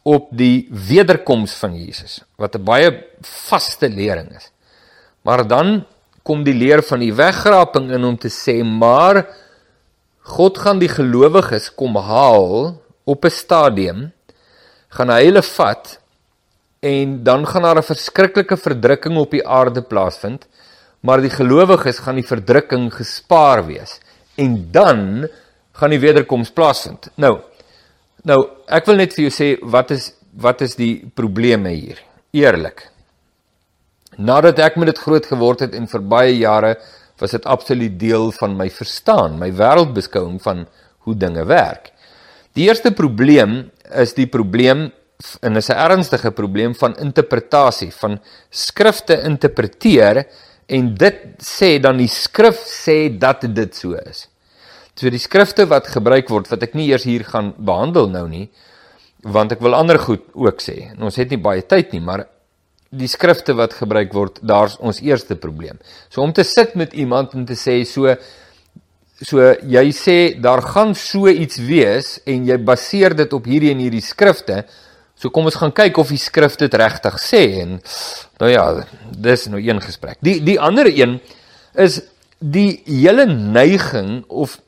op 0.08 0.28
die 0.36 0.68
wederkoms 0.70 1.56
van 1.60 1.74
Jesus 1.76 2.20
wat 2.36 2.56
'n 2.56 2.64
baie 2.64 2.90
vaste 3.20 3.88
lering 3.88 4.30
is. 4.36 4.52
Maar 5.22 5.46
dan 5.48 5.84
kom 6.22 6.44
die 6.44 6.54
leer 6.54 6.82
van 6.82 7.00
die 7.00 7.14
wegraping 7.14 7.90
in 7.90 8.04
om 8.04 8.16
te 8.16 8.28
sê 8.28 8.62
maar 8.62 9.24
God 10.28 10.58
gaan 10.58 10.78
die 10.78 10.90
gelowiges 10.92 11.70
kom 11.74 11.96
haal 11.96 12.76
op 13.08 13.24
'n 13.24 13.30
stadium 13.30 14.12
gaan 14.92 15.10
hy 15.12 15.24
hulle 15.24 15.42
vat 15.42 15.98
en 16.80 17.22
dan 17.24 17.46
gaan 17.46 17.62
daar 17.62 17.78
'n 17.78 17.90
verskriklike 17.92 18.56
verdrukking 18.56 19.16
op 19.16 19.30
die 19.30 19.46
aarde 19.46 19.82
plaasvind, 19.82 20.46
maar 21.00 21.20
die 21.20 21.30
gelowiges 21.30 21.98
gaan 21.98 22.14
die 22.14 22.26
verdrukking 22.26 22.92
gespaar 22.94 23.66
wees 23.66 24.00
en 24.36 24.68
dan 24.72 25.28
gaan 25.72 25.90
die 25.90 26.00
wederkoms 26.00 26.50
plaasvind. 26.50 27.10
Nou 27.14 27.40
nou 28.22 28.48
ek 28.66 28.86
wil 28.86 28.96
net 28.96 29.14
vir 29.14 29.28
jou 29.28 29.32
sê 29.32 29.58
wat 29.62 29.90
is 29.90 30.12
wat 30.32 30.60
is 30.60 30.76
die 30.76 31.10
probleme 31.14 31.70
hier? 31.70 31.98
Eerlik. 32.30 32.90
Nadat 34.18 34.58
ek 34.58 34.76
met 34.76 34.90
dit 34.90 34.98
groot 34.98 35.26
geword 35.30 35.62
het 35.62 35.74
en 35.78 35.86
vir 35.86 36.02
baie 36.02 36.34
jare 36.40 36.74
was 37.22 37.34
dit 37.34 37.44
absoluut 37.46 37.94
deel 37.98 38.32
van 38.34 38.56
my 38.58 38.66
verstaan, 38.70 39.38
my 39.38 39.50
wêreldbeskouing 39.54 40.40
van 40.42 40.66
hoe 41.06 41.14
dinge 41.14 41.44
werk. 41.46 41.92
Die 42.58 42.66
eerste 42.66 42.90
probleem 42.90 43.70
is 43.94 44.16
die 44.18 44.26
probleem 44.26 44.88
en 45.42 45.56
is 45.56 45.70
'n 45.70 45.78
ernstige 45.78 46.30
probleem 46.30 46.74
van 46.74 46.96
interpretasie 46.98 47.92
van 47.92 48.18
skrifte 48.50 49.22
interpreteer 49.22 50.26
en 50.66 50.94
dit 50.94 51.18
sê 51.38 51.80
dan 51.80 51.96
die 51.96 52.08
skrif 52.08 52.58
sê 52.66 53.18
dat 53.18 53.40
dit 53.54 53.74
so 53.74 53.94
is. 53.94 54.28
So 54.94 55.10
die 55.10 55.18
skrifte 55.18 55.66
wat 55.66 55.86
gebruik 55.86 56.28
word 56.28 56.50
wat 56.50 56.62
ek 56.62 56.74
nie 56.74 56.88
eers 56.90 57.04
hier 57.04 57.24
gaan 57.24 57.54
behandel 57.56 58.08
nou 58.08 58.28
nie 58.28 58.50
want 59.22 59.52
ek 59.52 59.60
wil 59.60 59.74
ander 59.74 59.98
goed 59.98 60.22
ook 60.34 60.60
sê. 60.60 60.90
En 60.94 61.02
ons 61.02 61.16
het 61.16 61.30
nie 61.30 61.38
baie 61.38 61.62
tyd 61.62 61.92
nie, 61.92 62.00
maar 62.00 62.26
die 62.90 63.08
skrifte 63.08 63.54
wat 63.54 63.76
gebruik 63.76 64.12
word, 64.12 64.38
daar's 64.42 64.78
ons 64.80 65.00
eerste 65.04 65.36
probleem. 65.36 65.78
So 66.08 66.22
om 66.22 66.32
te 66.32 66.44
sit 66.44 66.74
met 66.74 66.92
iemand 66.92 67.34
en 67.34 67.44
te 67.44 67.56
sê 67.58 67.82
so 67.84 68.16
So 69.18 69.42
jy 69.66 69.88
sê 69.90 70.18
daar 70.38 70.60
gaan 70.62 70.92
so 70.94 71.26
iets 71.26 71.58
wees 71.66 72.20
en 72.22 72.44
jy 72.46 72.54
baseer 72.62 73.16
dit 73.18 73.32
op 73.34 73.48
hierdie 73.50 73.72
en 73.72 73.80
hierdie 73.82 74.02
skrifte. 74.04 74.60
So 75.18 75.32
kom 75.34 75.48
ons 75.50 75.58
gaan 75.58 75.74
kyk 75.74 75.98
of 75.98 76.12
die 76.14 76.20
skrif 76.22 76.54
dit 76.60 76.74
regtig 76.78 77.16
sê 77.18 77.40
en 77.64 77.80
nou 78.38 78.50
ja, 78.52 78.68
dis 79.10 79.48
nou 79.50 79.58
een 79.58 79.82
gesprek. 79.82 80.20
Die 80.22 80.38
die 80.46 80.54
ander 80.62 80.86
een 80.86 81.18
is 81.74 81.98
die 82.38 82.78
hele 82.86 83.26
neiging 83.26 84.22
of 84.28 84.60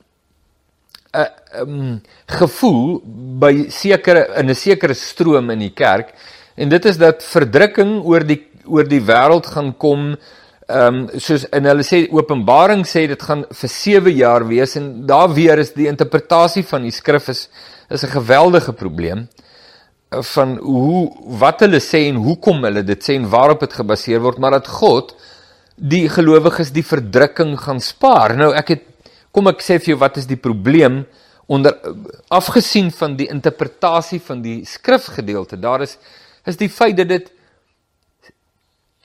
'n 1.15 1.23
uh, 1.23 1.63
um, 1.63 2.03
gevoel 2.27 3.03
by 3.39 3.71
sekere 3.71 4.35
in 4.39 4.51
'n 4.51 4.55
sekere 4.55 4.95
stroom 4.95 5.51
in 5.51 5.59
die 5.59 5.75
kerk 5.75 6.15
en 6.61 6.69
dit 6.69 6.85
is 6.91 7.01
dat 7.01 7.25
verdrukking 7.25 8.01
oor 8.05 8.27
die 8.27 8.43
oor 8.71 8.87
die 8.87 9.03
wêreld 9.03 9.49
gaan 9.55 9.73
kom 9.81 10.13
ehm 10.71 10.99
um, 10.99 10.99
soos 11.19 11.47
in 11.57 11.67
hulle 11.67 11.83
sê 11.87 12.05
Openbaring 12.15 12.85
sê 12.87 13.07
dit 13.11 13.23
gaan 13.29 13.43
vir 13.61 13.71
7 13.75 14.13
jaar 14.15 14.45
wees 14.47 14.77
en 14.79 14.91
daar 15.07 15.33
weer 15.35 15.59
is 15.59 15.73
die 15.75 15.89
interpretasie 15.91 16.63
van 16.69 16.87
die 16.87 16.95
skrif 16.95 17.29
is 17.33 17.49
is 17.91 18.05
'n 18.05 18.15
geweldige 18.19 18.73
probleem 18.73 19.27
eh, 20.13 20.23
van 20.35 20.59
hoe 20.59 21.11
wat 21.43 21.61
hulle 21.61 21.81
sê 21.81 22.07
en 22.11 22.23
hoekom 22.27 22.63
hulle 22.65 22.85
dit 22.85 23.03
sê 23.03 23.17
en 23.17 23.31
waarop 23.31 23.61
dit 23.61 23.73
gebaseer 23.73 24.21
word 24.21 24.39
maar 24.39 24.55
dat 24.61 24.69
God 24.69 25.15
die 25.77 26.09
gelowiges 26.09 26.71
die 26.71 26.85
verdrukking 26.85 27.57
gaan 27.59 27.81
spaar. 27.81 28.37
Nou 28.37 28.53
ek 28.55 28.69
het 28.69 28.83
kom 29.33 29.49
ek 29.49 29.63
sê 29.63 29.79
vir 29.81 29.95
jou 29.95 29.99
wat 29.99 30.17
is 30.17 30.27
die 30.27 30.37
probleem 30.37 31.05
onder 31.51 31.75
afgesien 32.29 32.91
van 32.95 33.17
die 33.17 33.27
interpretasie 33.27 34.21
van 34.21 34.43
die 34.43 34.65
skrifgedeelte. 34.65 35.59
Daar 35.59 35.83
is 35.83 35.97
is 36.47 36.57
die 36.57 36.69
feit 36.69 36.97
dat 36.97 37.09
dit 37.09 37.31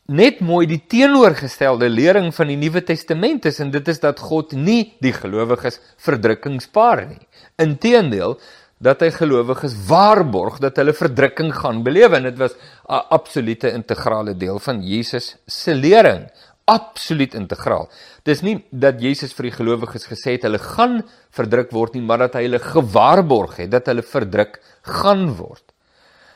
net 0.05 0.41
mooi 0.45 0.65
die 0.69 0.83
teenoorgestelde 0.85 1.89
lering 1.89 2.29
van 2.35 2.51
die 2.51 2.59
Nuwe 2.61 2.83
Testament 2.85 3.47
is 3.49 3.59
en 3.63 3.71
dit 3.73 3.87
is 3.89 3.99
dat 4.03 4.21
God 4.21 4.53
nie 4.53 4.93
die 5.01 5.13
gelowiges 5.15 5.79
verdrukking 6.05 6.59
spaar 6.61 7.07
nie. 7.09 7.25
Inteendeel 7.61 8.37
dat 8.85 9.01
hy 9.01 9.09
gelowiges 9.15 9.73
waarborg 9.87 10.59
dat 10.61 10.77
hulle 10.77 10.93
verdrukking 10.93 11.53
gaan 11.55 11.81
belewe 11.85 12.19
en 12.19 12.27
dit 12.29 12.37
was 12.37 12.53
'n 12.89 13.01
absolute 13.09 13.71
integrale 13.71 14.37
deel 14.37 14.59
van 14.59 14.81
Jesus 14.81 15.37
se 15.47 15.73
lering. 15.73 16.29
Absoluut 16.65 17.33
integraal. 17.33 17.89
Dis 18.23 18.41
nie 18.41 18.63
dat 18.71 19.01
Jesus 19.01 19.33
vir 19.33 19.43
die 19.43 19.57
gelowiges 19.57 20.05
gesê 20.05 20.31
het 20.33 20.43
hulle 20.43 20.59
gaan 20.59 21.03
verdruk 21.31 21.71
word 21.71 21.93
nie, 21.93 22.01
maar 22.01 22.17
dat 22.17 22.33
hy 22.33 22.41
hulle 22.41 22.59
gewaarborg 22.59 23.57
het 23.57 23.71
dat 23.71 23.85
hulle 23.85 24.01
verdruk 24.01 24.61
gaan 24.81 25.35
word. 25.35 25.74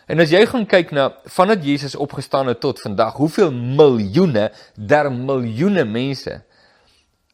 En 0.10 0.18
as 0.24 0.32
jy 0.34 0.42
gaan 0.50 0.66
kyk 0.66 0.89
na 0.96 1.12
vandat 1.30 1.62
Jesus 1.62 1.94
opgestaan 1.94 2.50
het 2.50 2.63
tot 2.63 2.80
vandag, 2.82 3.20
hoeveel 3.22 3.51
miljoene, 3.54 4.48
der 4.74 5.12
miljoene 5.13 5.84
mense 5.86 6.39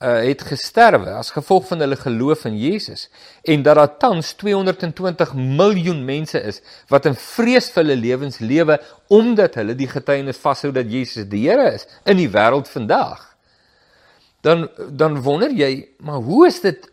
uh, 0.04 0.18
het 0.26 0.44
gesterwe 0.44 1.14
as 1.16 1.32
gevolg 1.32 1.70
van 1.70 1.80
hulle 1.86 1.96
geloof 1.96 2.44
in 2.50 2.58
Jesus. 2.60 3.08
En 3.48 3.64
dat 3.64 3.80
daar 3.80 3.94
tans 3.98 4.34
220 4.42 5.32
miljoen 5.34 6.04
mense 6.06 6.42
is 6.42 6.60
wat 6.92 7.08
in 7.08 7.16
vreesvolle 7.16 7.96
lewens 7.96 8.42
lewe 8.44 8.82
omdat 9.08 9.56
hulle 9.56 9.76
die 9.80 9.88
getuienis 9.88 10.42
vashou 10.44 10.74
dat 10.76 10.92
Jesus 10.92 11.30
die 11.32 11.46
Here 11.48 11.72
is 11.72 11.88
in 12.04 12.20
die 12.20 12.30
wêreld 12.30 12.68
vandag. 12.68 13.24
Dan 14.44 14.68
dan 14.92 15.22
wonder 15.24 15.56
jy 15.56 15.88
maar 16.04 16.20
hoe 16.20 16.44
is 16.48 16.60
dit 16.60 16.92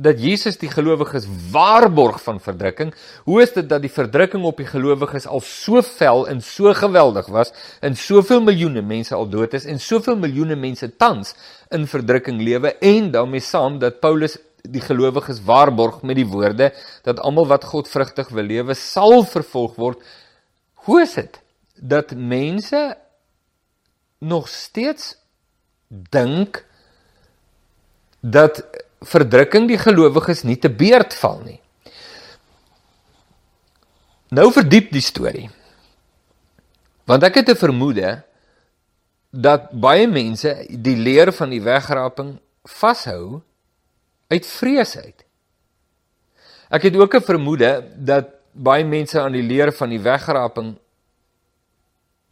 dat 0.00 0.20
Jesus 0.22 0.56
die 0.60 0.70
gelowiges 0.72 1.26
waarborg 1.52 2.22
van 2.24 2.40
verdrukking. 2.40 2.94
Hoe 3.28 3.42
is 3.42 3.52
dit 3.52 3.68
dat 3.68 3.82
die 3.84 3.92
verdrukking 3.92 4.44
op 4.48 4.60
die 4.60 4.68
gelowiges 4.68 5.26
al 5.28 5.42
so 5.44 5.82
vel 5.84 6.24
en 6.30 6.40
so 6.44 6.72
geweldig 6.74 7.28
was 7.28 7.52
en 7.84 7.96
soveel 7.96 8.40
miljoene 8.44 8.82
mense 8.82 9.14
al 9.14 9.28
dood 9.28 9.54
is 9.58 9.66
en 9.68 9.80
soveel 9.80 10.16
miljoene 10.16 10.56
mense 10.56 10.88
tans 10.96 11.34
in 11.68 11.84
verdrukking 11.90 12.40
lewe 12.40 12.72
en 12.80 13.10
daarmee 13.12 13.44
saam 13.44 13.78
dat 13.82 14.00
Paulus 14.00 14.38
die 14.62 14.80
gelowiges 14.84 15.42
waarborg 15.44 16.00
met 16.02 16.16
die 16.16 16.26
woorde 16.28 16.70
dat 17.04 17.20
almal 17.20 17.48
wat 17.52 17.68
godvrugtig 17.68 18.32
wil 18.32 18.48
lewe 18.48 18.74
sal 18.74 19.24
vervolg 19.24 19.76
word. 19.76 20.00
Hoe 20.86 21.02
is 21.04 21.14
dit 21.14 21.40
dat 21.76 22.16
mense 22.16 22.96
nog 24.20 24.48
steeds 24.48 25.14
dink 25.88 26.64
dat 28.20 28.64
verdrukking 29.00 29.68
die 29.68 29.78
gelowiges 29.80 30.42
nie 30.44 30.58
te 30.60 30.68
beurt 30.68 31.14
val 31.14 31.40
nie. 31.44 31.60
Nou 34.30 34.50
verdiep 34.52 34.92
die 34.94 35.02
storie. 35.02 35.48
Want 37.08 37.24
ek 37.26 37.40
het 37.40 37.48
'n 37.50 37.56
vermoede 37.56 38.22
dat 39.30 39.70
baie 39.72 40.06
mense 40.06 40.66
die 40.70 40.96
leer 40.96 41.32
van 41.32 41.50
die 41.50 41.62
wegraping 41.62 42.38
vashou 42.64 43.42
uit 44.28 44.46
vrees 44.46 44.96
uit. 44.96 45.24
Ek 46.70 46.82
het 46.82 46.96
ook 46.96 47.14
'n 47.14 47.22
vermoede 47.22 47.90
dat 47.96 48.28
baie 48.52 48.84
mense 48.84 49.20
aan 49.20 49.32
die 49.32 49.42
leer 49.42 49.72
van 49.72 49.88
die 49.88 50.00
wegraping 50.00 50.78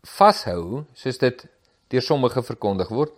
vashou, 0.03 0.85
soos 0.95 1.19
dit 1.19 1.47
deur 1.89 2.03
sommige 2.03 2.43
verkondig 2.43 2.89
word, 2.89 3.13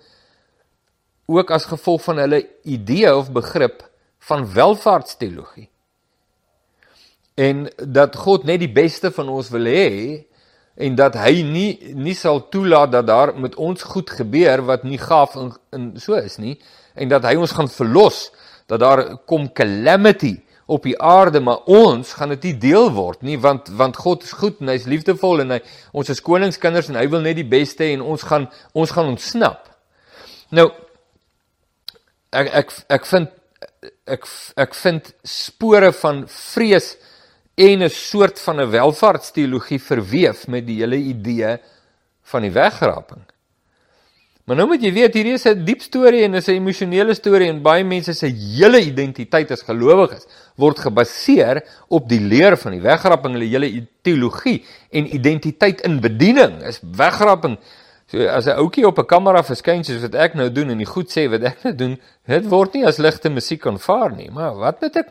ook 1.31 1.51
as 1.55 1.69
gevolg 1.71 2.03
van 2.03 2.23
hulle 2.25 2.41
idee 2.63 3.11
of 3.17 3.33
begrip 3.33 3.85
van 4.19 4.49
welvaartsteologie. 4.53 5.69
En 7.35 7.69
dat 7.77 8.17
God 8.17 8.45
net 8.45 8.61
die 8.61 8.73
beste 8.73 9.13
van 9.15 9.31
ons 9.33 9.49
wil 9.55 9.69
hê 9.71 10.27
en 10.81 10.97
dat 10.99 11.17
hy 11.21 11.41
nie 11.47 11.95
nie 11.97 12.15
sal 12.17 12.43
toelaat 12.53 12.93
dat 12.93 13.07
daar 13.09 13.33
met 13.39 13.57
ons 13.61 13.83
goed 13.83 14.11
gebeur 14.11 14.63
wat 14.69 14.85
nie 14.85 15.01
gaaf 15.01 15.37
in, 15.37 15.51
in 15.77 15.91
so 16.01 16.17
is 16.17 16.39
nie 16.41 16.57
en 16.95 17.11
dat 17.11 17.27
hy 17.29 17.37
ons 17.41 17.55
gaan 17.57 17.69
verlos 17.71 18.29
dat 18.71 18.81
daar 18.81 19.03
kom 19.29 19.49
calamity 19.53 20.39
op 20.71 20.87
die 20.87 20.97
aarde 21.03 21.41
maar 21.43 21.67
ons 21.67 22.13
gaan 22.17 22.33
dit 22.37 22.51
nie 22.51 22.57
deel 22.71 22.91
word 22.97 23.25
nie 23.27 23.39
want 23.41 23.69
want 23.77 23.99
God 23.99 24.25
is 24.27 24.37
goed 24.43 24.63
en 24.63 24.71
hy's 24.73 24.87
liefdevol 24.91 25.45
en 25.45 25.57
hy 25.57 25.61
ons 25.93 26.13
is 26.13 26.23
koningskinders 26.25 26.93
en 26.93 27.01
hy 27.01 27.09
wil 27.13 27.25
net 27.25 27.41
die 27.41 27.49
beste 27.57 27.89
en 27.91 28.05
ons 28.15 28.25
gaan 28.29 28.47
ons 28.73 28.95
gaan 28.95 29.11
ontsnap. 29.11 29.67
Nou 30.55 30.71
ek 32.33 32.51
ek 32.55 32.73
ek 32.89 33.07
vind 33.07 33.29
ek 34.07 34.27
ek 34.57 34.75
vind 34.75 35.13
spore 35.25 35.93
van 36.03 36.25
vrees 36.29 36.97
en 37.57 37.83
'n 37.83 37.91
soort 37.91 38.39
van 38.41 38.61
'n 38.61 38.71
welvaartsteologie 38.71 39.81
verweef 39.81 40.47
met 40.47 40.67
die 40.67 40.81
hele 40.81 40.97
idee 40.97 41.59
van 42.23 42.43
die 42.43 42.53
wegraping. 42.53 43.25
Maar 44.51 44.57
nou 44.57 44.67
moet 44.73 44.83
jy 44.83 44.91
weet 44.91 45.15
hierdie 45.15 45.37
is 45.39 45.47
'n 45.47 45.65
diep 45.65 45.81
storie 45.81 46.25
en 46.25 46.35
is 46.35 46.49
'n 46.49 46.59
emosionele 46.59 47.15
storie 47.15 47.49
en 47.49 47.63
baie 47.63 47.85
mense 47.85 48.13
se 48.15 48.27
hele 48.27 48.81
identiteit 48.81 49.51
as 49.51 49.63
gelowiges 49.63 50.27
word 50.57 50.79
gebaseer 50.79 51.63
op 51.89 52.09
die 52.09 52.21
leer 52.21 52.57
van 52.57 52.73
die 52.73 52.81
wegraping, 52.81 53.33
hulle 53.35 53.47
hele 53.47 53.87
teologie 54.03 54.65
en 54.91 55.15
identiteit 55.15 55.81
in 55.81 56.01
bediening 56.01 56.63
is 56.63 56.81
wegraping 56.83 57.59
So 58.11 58.19
as 58.27 58.47
'n 58.47 58.59
ouetjie 58.59 58.87
op 58.87 58.99
'n 58.99 59.07
kamera 59.07 59.43
verskyn 59.43 59.85
soos 59.85 60.03
wat 60.03 60.15
ek 60.15 60.35
nou 60.35 60.51
doen 60.51 60.71
en 60.71 60.79
die 60.79 60.93
goed 60.95 61.09
sê 61.11 61.29
wat 61.31 61.43
ek 61.43 61.65
nou 61.65 61.75
doen, 61.75 62.01
dit 62.27 62.47
word 62.49 62.75
nie 62.75 62.87
as 62.87 62.99
ligte 62.99 63.31
musiek 63.31 63.67
aanvaar 63.67 64.11
nie. 64.17 64.31
Maar 64.31 64.55
wat 64.55 64.81
moet 64.81 64.97
ek 64.97 65.11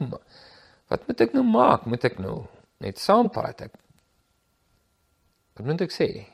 wat 0.90 1.08
moet 1.08 1.22
ek 1.22 1.34
nou 1.34 1.44
maak? 1.44 1.86
Moet 1.86 2.04
ek 2.06 2.20
nou 2.20 2.48
net 2.80 3.00
saampraat 3.00 3.62
ek? 3.62 3.72
Wat 5.56 5.66
moet 5.66 5.82
ek 5.82 5.92
sê? 5.92 6.26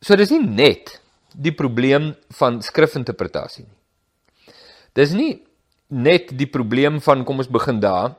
So 0.00 0.16
dis 0.16 0.30
nie 0.30 0.42
net 0.42 1.00
die 1.32 1.52
probleem 1.52 2.16
van 2.30 2.62
skrifinterpretasie 2.62 3.64
nie. 3.64 4.54
Dis 4.94 5.12
nie 5.12 5.42
net 5.88 6.36
die 6.36 6.46
probleem 6.46 7.00
van 7.00 7.24
kom 7.24 7.38
ons 7.38 7.50
begin 7.52 7.80
daar 7.80 8.16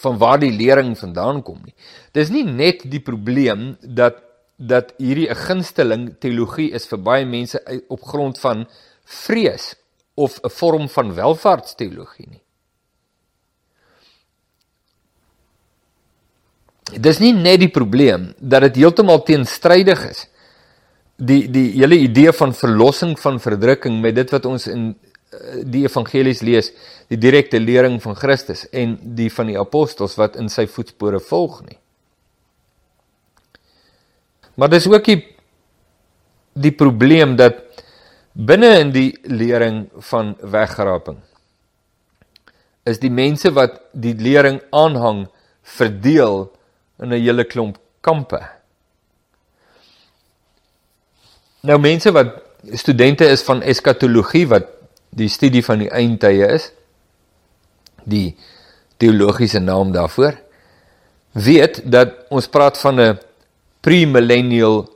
van 0.00 0.18
waar 0.18 0.38
die 0.38 0.50
lering 0.50 0.98
vandaan 0.98 1.42
kom 1.42 1.60
nie. 1.62 1.74
Dis 2.12 2.30
nie 2.30 2.44
net 2.44 2.90
die 2.90 3.00
probleem 3.00 3.76
dat 3.82 4.31
dat 4.62 4.94
hierdie 4.98 5.28
'n 5.30 5.34
gunsteling 5.46 6.04
teologie 6.20 6.70
is 6.72 6.86
vir 6.86 6.98
baie 6.98 7.24
mense 7.26 7.58
op 7.88 8.02
grond 8.02 8.38
van 8.38 8.66
vrees 9.04 9.74
of 10.14 10.38
'n 10.42 10.50
vorm 10.50 10.88
van 10.88 11.14
welvaartsteologie 11.14 12.28
nie. 12.28 12.42
Dis 17.00 17.18
nie 17.18 17.32
net 17.32 17.60
die 17.60 17.70
probleem 17.70 18.34
dat 18.38 18.60
dit 18.60 18.76
heeltemal 18.76 19.22
teenstrydig 19.22 20.04
is. 20.10 20.26
Die 21.16 21.50
die 21.50 21.70
hele 21.70 21.96
idee 21.96 22.32
van 22.32 22.54
verlossing 22.54 23.18
van 23.20 23.40
verdrukking 23.40 24.00
met 24.00 24.14
dit 24.14 24.30
wat 24.30 24.44
ons 24.44 24.66
in 24.66 24.94
eh, 25.30 25.62
die 25.64 25.84
evangelies 25.84 26.40
lees, 26.40 26.72
die 27.08 27.18
direkte 27.18 27.60
lering 27.60 28.02
van 28.02 28.14
Christus 28.14 28.68
en 28.70 28.98
die 29.02 29.30
van 29.32 29.46
die 29.46 29.58
apostels 29.58 30.16
wat 30.16 30.36
in 30.36 30.48
sy 30.48 30.66
voetspore 30.66 31.20
volg 31.20 31.62
nie. 31.62 31.78
Maar 34.54 34.68
dis 34.68 34.88
ook 34.88 35.04
die 35.04 35.20
die 36.52 36.72
probleem 36.76 37.36
dat 37.36 37.62
binne 38.32 38.78
in 38.78 38.90
die 38.92 39.18
lering 39.24 39.86
van 40.10 40.34
weggeraping 40.40 41.16
is 42.84 42.98
die 43.00 43.12
mense 43.12 43.52
wat 43.54 43.78
die 43.92 44.14
lering 44.18 44.58
aanhang 44.74 45.26
verdeel 45.62 46.50
in 47.00 47.12
'n 47.12 47.22
hele 47.22 47.44
klomp 47.44 47.78
kampe. 48.00 48.40
Nou 51.62 51.78
mense 51.78 52.12
wat 52.12 52.42
studente 52.74 53.24
is 53.24 53.42
van 53.42 53.62
eskatologie 53.62 54.46
wat 54.48 54.66
die 55.10 55.28
studie 55.28 55.64
van 55.64 55.78
die 55.78 55.90
eindtye 55.90 56.46
is, 56.54 56.72
die 58.04 58.36
teologiese 58.96 59.60
naam 59.60 59.92
daarvoor, 59.92 60.34
weet 61.32 61.82
dat 61.92 62.26
ons 62.30 62.48
praat 62.48 62.78
van 62.78 63.00
'n 63.00 63.18
premillennial 63.82 64.86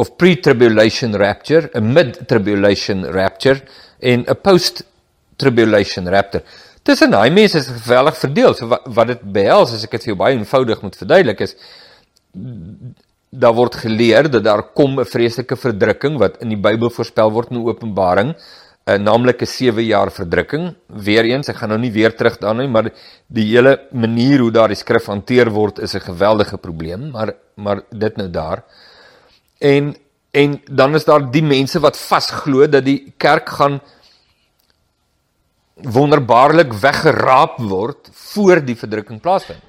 of 0.00 0.16
pre-tribulation 0.16 1.12
rapture, 1.16 1.68
'n 1.74 1.92
mid-tribulation 1.92 3.04
rapture 3.12 3.60
en 4.00 4.24
'n 4.24 4.40
post-tribulation 4.42 6.08
rapture. 6.08 6.44
Tussen 6.82 7.10
daai 7.10 7.30
mense 7.30 7.58
is 7.58 7.68
geweldig 7.68 8.16
verdeel. 8.16 8.54
So 8.54 8.66
wat, 8.66 8.86
wat 8.86 9.06
dit 9.12 9.22
behels 9.32 9.74
as 9.74 9.84
ek 9.84 9.90
dit 9.90 10.06
vir 10.06 10.12
jou 10.14 10.20
baie 10.22 10.36
eenvoudig 10.38 10.82
moet 10.82 10.96
verduidelik 10.96 11.40
is 11.40 11.56
daar 13.30 13.54
word 13.54 13.76
geleer 13.82 14.30
dat 14.30 14.44
daar 14.44 14.62
kom 14.74 14.98
'n 14.98 15.04
vreeslike 15.04 15.56
verdrukking 15.56 16.18
wat 16.18 16.40
in 16.42 16.48
die 16.48 16.62
Bybel 16.66 16.90
voorspel 16.90 17.30
word 17.30 17.50
in 17.50 17.62
Openbaring 17.62 18.34
uh, 18.90 18.98
naamlik 18.98 19.42
'n 19.42 19.46
7 19.46 19.84
jaar 19.84 20.10
verdrukking. 20.10 20.74
Weereens, 20.86 21.48
ek 21.48 21.56
gaan 21.56 21.68
nou 21.68 21.78
nie 21.78 21.92
weer 21.92 22.14
terug 22.16 22.38
daarna 22.38 22.62
nie, 22.62 22.70
maar 22.70 22.90
die 23.28 23.46
hele 23.52 23.78
manier 23.92 24.40
hoe 24.40 24.50
daardie 24.50 24.76
skrif 24.76 25.06
hanteer 25.06 25.50
word 25.50 25.78
is 25.78 25.94
'n 25.94 26.00
geweldige 26.00 26.58
probleem, 26.58 27.10
maar 27.10 27.34
maar 27.56 27.82
dit 27.90 28.16
nou 28.16 28.30
daar. 28.30 28.64
En 29.58 29.96
en 30.32 30.60
dan 30.70 30.94
is 30.94 31.04
daar 31.04 31.30
die 31.30 31.42
mense 31.42 31.80
wat 31.80 31.96
vasglo 31.98 32.68
dat 32.68 32.84
die 32.84 33.12
kerk 33.16 33.48
gaan 33.48 33.80
wonderbaarlik 35.74 36.72
weggeraap 36.72 37.58
word 37.58 38.10
voor 38.12 38.64
die 38.64 38.76
verdrukking 38.76 39.20
plaasvind. 39.20 39.62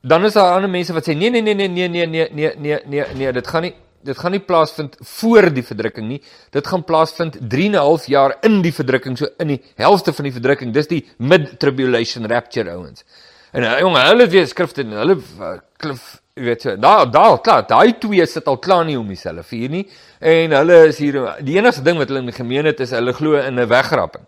Dan 0.00 0.24
is 0.24 0.32
daar 0.32 0.54
ander 0.54 0.70
mense 0.70 0.92
wat 0.92 1.08
sê 1.08 1.14
nee 1.14 1.30
nee 1.30 1.42
nee 1.42 1.54
nee 1.54 1.68
nee 1.68 1.88
nee 1.88 2.06
nee 2.06 2.28
nee 2.32 2.52
nee 2.56 2.80
nee 2.86 3.04
nee 3.14 3.32
dit 3.32 3.46
gaan 3.46 3.62
nie 3.62 3.74
dit 4.06 4.18
gaan 4.18 4.34
nie 4.36 4.42
plaasvind 4.42 4.96
voor 5.18 5.48
die 5.54 5.64
verdrukking 5.66 6.08
nie. 6.08 6.20
Dit 6.54 6.66
gaan 6.70 6.84
plaasvind 6.86 7.38
3 7.40 7.66
en 7.66 7.74
'n 7.76 7.84
half 7.84 8.06
jaar 8.06 8.36
in 8.42 8.62
die 8.62 8.72
verdrukking, 8.72 9.18
so 9.18 9.26
in 9.38 9.48
die 9.48 9.62
helfte 9.76 10.12
van 10.12 10.24
die 10.24 10.32
verdrukking. 10.32 10.72
Dis 10.72 10.86
die 10.86 11.04
mid-tribulation 11.18 12.26
rapture 12.26 12.70
ouens. 12.70 13.04
En 13.52 13.62
uh, 13.62 13.78
jonge, 13.80 13.98
hulle 13.98 14.26
weet 14.28 14.48
skrifte 14.48 14.82
en 14.82 14.92
hulle 14.92 15.16
uh, 15.16 15.58
klif 15.80 16.20
weet 16.36 16.66
jy, 16.66 16.74
daar 16.76 17.06
daar 17.10 17.38
klaar, 17.40 17.62
daai 17.66 17.96
twee 17.98 18.26
sit 18.26 18.46
al 18.46 18.58
klaar 18.60 18.84
nie 18.84 18.98
om 18.98 19.06
dieselfde 19.08 19.42
vir 19.42 19.70
nie. 19.72 19.86
En 20.20 20.52
hulle 20.52 20.82
is 20.90 20.98
hier 21.00 21.16
die 21.40 21.56
enigste 21.56 21.82
ding 21.82 21.96
wat 21.96 22.08
hulle 22.12 22.26
in 22.26 22.36
gemeen 22.36 22.68
het 22.68 22.80
is 22.80 22.92
hulle 22.92 23.14
glo 23.16 23.40
in 23.40 23.60
'n 23.60 23.68
wegrapping. 23.68 24.26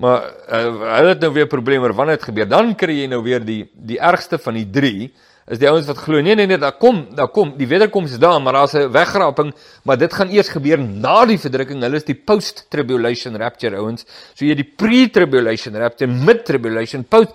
Maar 0.00 0.22
uh, 0.48 0.60
hulle 0.96 1.08
het 1.08 1.20
nou 1.20 1.32
weer 1.32 1.46
probleme 1.46 1.92
wanneer 1.92 2.16
dit 2.16 2.28
gebeur. 2.30 2.48
Dan 2.48 2.74
kry 2.74 3.00
jy 3.02 3.06
nou 3.06 3.22
weer 3.22 3.44
die 3.44 3.70
die 3.74 3.98
ergste 3.98 4.38
van 4.38 4.54
die 4.54 4.70
3 4.70 5.10
is 5.50 5.58
die 5.58 5.66
ouens 5.66 5.88
wat 5.90 5.98
glo 5.98 6.20
nee 6.22 6.36
nee 6.38 6.46
nee, 6.46 6.58
daar 6.62 6.76
kom, 6.78 7.02
daar 7.18 7.30
kom, 7.34 7.56
die 7.58 7.66
wederkoms 7.66 8.14
is 8.14 8.20
daar, 8.22 8.38
maar 8.42 8.54
daar's 8.54 8.74
'n 8.74 8.90
wegraping, 8.92 9.52
maar 9.84 9.98
dit 9.98 10.12
gaan 10.12 10.30
eers 10.30 10.48
gebeur 10.48 10.78
na 10.78 11.26
die 11.26 11.38
verdrukking. 11.38 11.82
Hulle 11.82 11.96
is 11.96 12.04
die 12.04 12.14
post-tribulation 12.14 13.36
rapture 13.36 13.76
ouens. 13.76 14.06
So 14.34 14.44
jy 14.44 14.54
die 14.54 14.70
pre-tribulation 14.76 15.74
rapture, 15.74 16.10
mid-tribulation, 16.10 17.04
post 17.04 17.30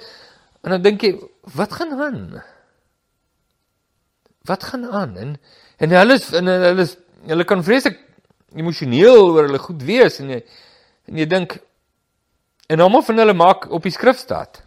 en 0.63 0.71
dan 0.71 0.81
dink 0.81 1.01
jy, 1.01 1.19
wat 1.55 1.73
gaan 1.73 1.91
aan? 2.01 2.43
Wat 4.45 4.63
gaan 4.63 4.85
aan? 4.85 5.17
En 5.17 5.37
en 5.77 5.89
hulle 5.89 6.13
is 6.13 6.31
en 6.33 6.45
hulle 6.45 6.81
is 6.81 6.97
hulle 7.27 7.43
kan 7.43 7.63
vreeslik 7.63 7.99
emosioneel 8.55 9.31
oor 9.33 9.43
hulle 9.49 9.59
goed 9.59 9.83
wees 9.83 10.19
en 10.19 10.29
jy 10.29 10.43
en 11.07 11.17
jy 11.17 11.25
dink 11.25 11.57
en 12.69 12.79
almal 12.79 13.03
van 13.03 13.17
hulle 13.17 13.33
maak 13.33 13.67
op 13.71 13.83
die 13.83 13.91
skrif 13.91 14.17
staat. 14.17 14.63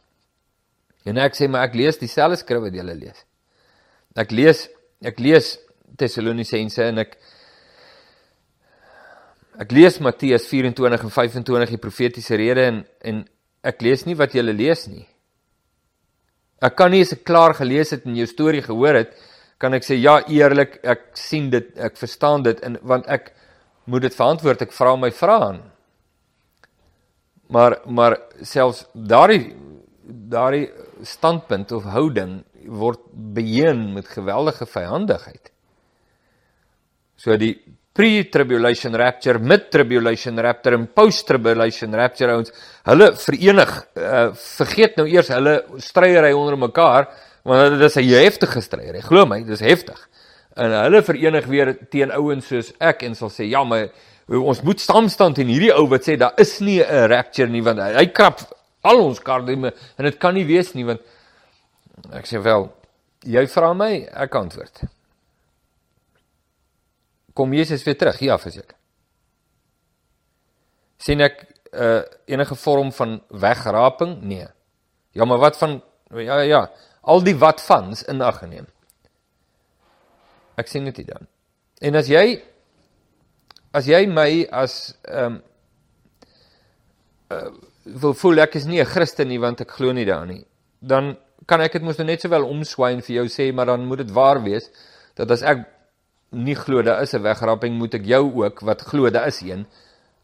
En 1.04 1.16
ek 1.16 1.34
sê 1.34 1.48
maar 1.48 1.64
ek 1.64 1.74
lees 1.74 1.98
dieselfde 1.98 2.36
skrif 2.36 2.60
wat 2.60 2.74
julle 2.74 2.94
lees. 2.94 3.24
Ek 4.16 4.32
lees 4.32 4.68
ek 5.04 5.20
lees 5.20 5.56
Tessalonisense 5.98 6.82
en 6.90 7.02
ek 7.04 7.16
ek 9.58 9.72
lees 9.74 9.98
Matteus 10.00 10.46
24 10.50 11.04
en 11.04 11.10
25 11.10 11.74
die 11.74 11.82
profetiese 11.82 12.38
rede 12.38 12.66
en 12.70 12.84
en 13.02 13.24
ek 13.66 13.82
lees 13.82 14.04
nie 14.06 14.16
wat 14.18 14.34
julle 14.34 14.54
lees 14.54 14.86
nie. 14.88 15.06
Ek 16.62 16.74
kan 16.78 16.90
nie 16.90 17.02
as 17.04 17.14
ek 17.14 17.24
klaar 17.26 17.54
gelees 17.54 17.92
het 17.94 18.06
en 18.06 18.16
jou 18.18 18.26
storie 18.26 18.62
gehoor 18.64 18.96
het, 18.98 19.12
kan 19.58 19.74
ek 19.74 19.84
sê 19.86 19.98
ja 19.98 20.18
eerlik, 20.30 20.78
ek 20.82 21.10
sien 21.18 21.50
dit, 21.50 21.70
ek 21.78 21.98
verstaan 21.98 22.44
dit 22.46 22.58
en 22.66 22.78
want 22.86 23.06
ek 23.10 23.32
moet 23.90 24.04
dit 24.06 24.14
verantwoord, 24.14 24.62
ek 24.66 24.74
vra 24.74 24.94
my 24.98 25.10
vrae 25.14 25.44
aan. 25.48 25.60
Maar 27.54 27.78
maar 27.86 28.18
selfs 28.44 28.84
daardie 28.92 29.54
daardie 30.08 30.68
standpunt 31.04 31.72
of 31.72 31.86
houding 31.92 32.42
word 32.68 33.00
beheen 33.34 33.92
met 33.94 34.08
geweldige 34.08 34.66
vyandigheid. 34.66 35.50
So 37.18 37.36
die 37.36 37.56
pre-tribulation 37.98 38.94
rapture, 38.94 39.40
mid-tribulation 39.42 40.38
rapture 40.38 40.76
en 40.78 40.86
post-tribulation 40.94 41.96
rapture 41.98 42.36
ouens, 42.36 42.52
hulle 42.86 43.08
verenig, 43.18 43.72
uh, 43.98 44.28
vergeet 44.58 45.00
nou 45.00 45.08
eers 45.10 45.32
hulle 45.34 45.56
stryery 45.82 46.30
onder 46.36 46.58
mekaar, 46.68 47.08
want 47.48 47.74
dit 47.74 47.86
is 47.88 47.96
'n 47.96 48.24
heftige 48.24 48.60
stryery. 48.60 49.00
Glo 49.00 49.26
my, 49.26 49.42
dis 49.42 49.60
heftig. 49.60 49.98
En 50.56 50.70
hulle 50.70 51.02
verenig 51.02 51.46
weer 51.46 51.76
teen 51.90 52.12
ouens 52.12 52.46
soos 52.46 52.72
ek 52.78 53.02
en 53.02 53.14
sal 53.14 53.30
sê 53.30 53.48
ja, 53.48 53.64
maar 53.64 53.88
ons 54.28 54.62
moet 54.62 54.80
stamstand 54.80 55.34
teen 55.34 55.48
hierdie 55.48 55.72
ou 55.74 55.88
wat 55.88 56.04
sê 56.04 56.16
daar 56.16 56.34
is 56.36 56.60
nie 56.60 56.80
'n 56.82 57.08
rapture 57.08 57.48
nie 57.48 57.62
want 57.62 57.78
hy, 57.78 58.06
krap 58.06 58.40
al 58.82 59.00
ons 59.00 59.20
kardime 59.20 59.72
en 59.96 60.04
dit 60.04 60.18
kan 60.18 60.34
nie 60.34 60.44
wees 60.44 60.74
nie 60.74 60.84
want 60.84 61.00
ek 62.12 62.26
sê 62.26 62.42
wel 62.42 62.68
jy 63.24 63.46
vra 63.46 63.72
my 63.74 64.08
ek 64.12 64.34
antwoord. 64.34 64.82
Kom 67.34 67.52
Jesus 67.52 67.84
weer 67.86 67.98
terug? 67.98 68.20
Ja 68.20 68.38
verseker 68.38 68.78
sien 70.98 71.22
ek 71.22 71.44
uh, 71.72 72.02
enige 72.30 72.58
vorm 72.58 72.90
van 72.92 73.18
wegraping? 73.28 74.18
Nee. 74.26 74.48
Ja 75.16 75.24
maar 75.24 75.38
wat 75.38 75.58
van 75.58 75.80
ja 76.14 76.40
ja. 76.42 76.66
Al 77.00 77.22
die 77.24 77.36
wat 77.38 77.62
vans 77.64 78.02
in 78.10 78.22
ag 78.22 78.42
geneem. 78.42 78.66
Ek 80.58 80.68
sien 80.68 80.88
dit 80.90 81.06
dan. 81.06 81.28
En 81.80 81.96
as 81.96 82.10
jy 82.10 82.40
as 83.72 83.86
jy 83.86 84.04
my 84.10 84.44
as 84.50 84.96
ehm 85.06 85.38
um, 85.38 85.42
uh, 87.32 87.48
wil 87.88 88.12
voel 88.20 88.42
ek 88.42 88.58
is 88.58 88.66
nie 88.68 88.80
'n 88.82 88.88
Christen 88.88 89.28
nie 89.28 89.40
want 89.40 89.60
ek 89.60 89.70
glo 89.70 89.92
nie 89.92 90.04
daarin 90.04 90.28
nie, 90.28 90.44
dan 90.80 91.16
kan 91.46 91.60
ek 91.60 91.72
dit 91.72 91.82
mos 91.82 91.98
net 91.98 92.20
sowel 92.20 92.44
omswaai 92.44 93.00
vir 93.00 93.14
jou 93.22 93.26
sê, 93.28 93.52
maar 93.54 93.66
dan 93.66 93.84
moet 93.86 93.98
dit 93.98 94.10
waar 94.10 94.42
wees 94.42 94.70
dat 95.16 95.30
as 95.30 95.42
ek 95.42 95.66
nie 96.30 96.54
glo 96.54 96.82
daar 96.82 97.02
is 97.02 97.14
'n 97.14 97.22
wegrapping, 97.22 97.74
moet 97.74 97.94
ek 97.94 98.04
jou 98.04 98.44
ook 98.44 98.60
wat 98.60 98.82
glo 98.82 99.10
daar 99.10 99.26
is 99.26 99.40
een 99.40 99.66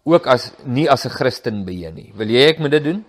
ook 0.04 0.26
as 0.26 0.52
nie 0.64 0.88
as 0.90 1.06
'n 1.06 1.10
Christen 1.10 1.64
beheer 1.64 1.92
nie. 1.92 2.12
Wil 2.14 2.28
jy 2.28 2.48
ek 2.48 2.58
moet 2.58 2.70
dit 2.70 2.84
doen? 2.84 3.04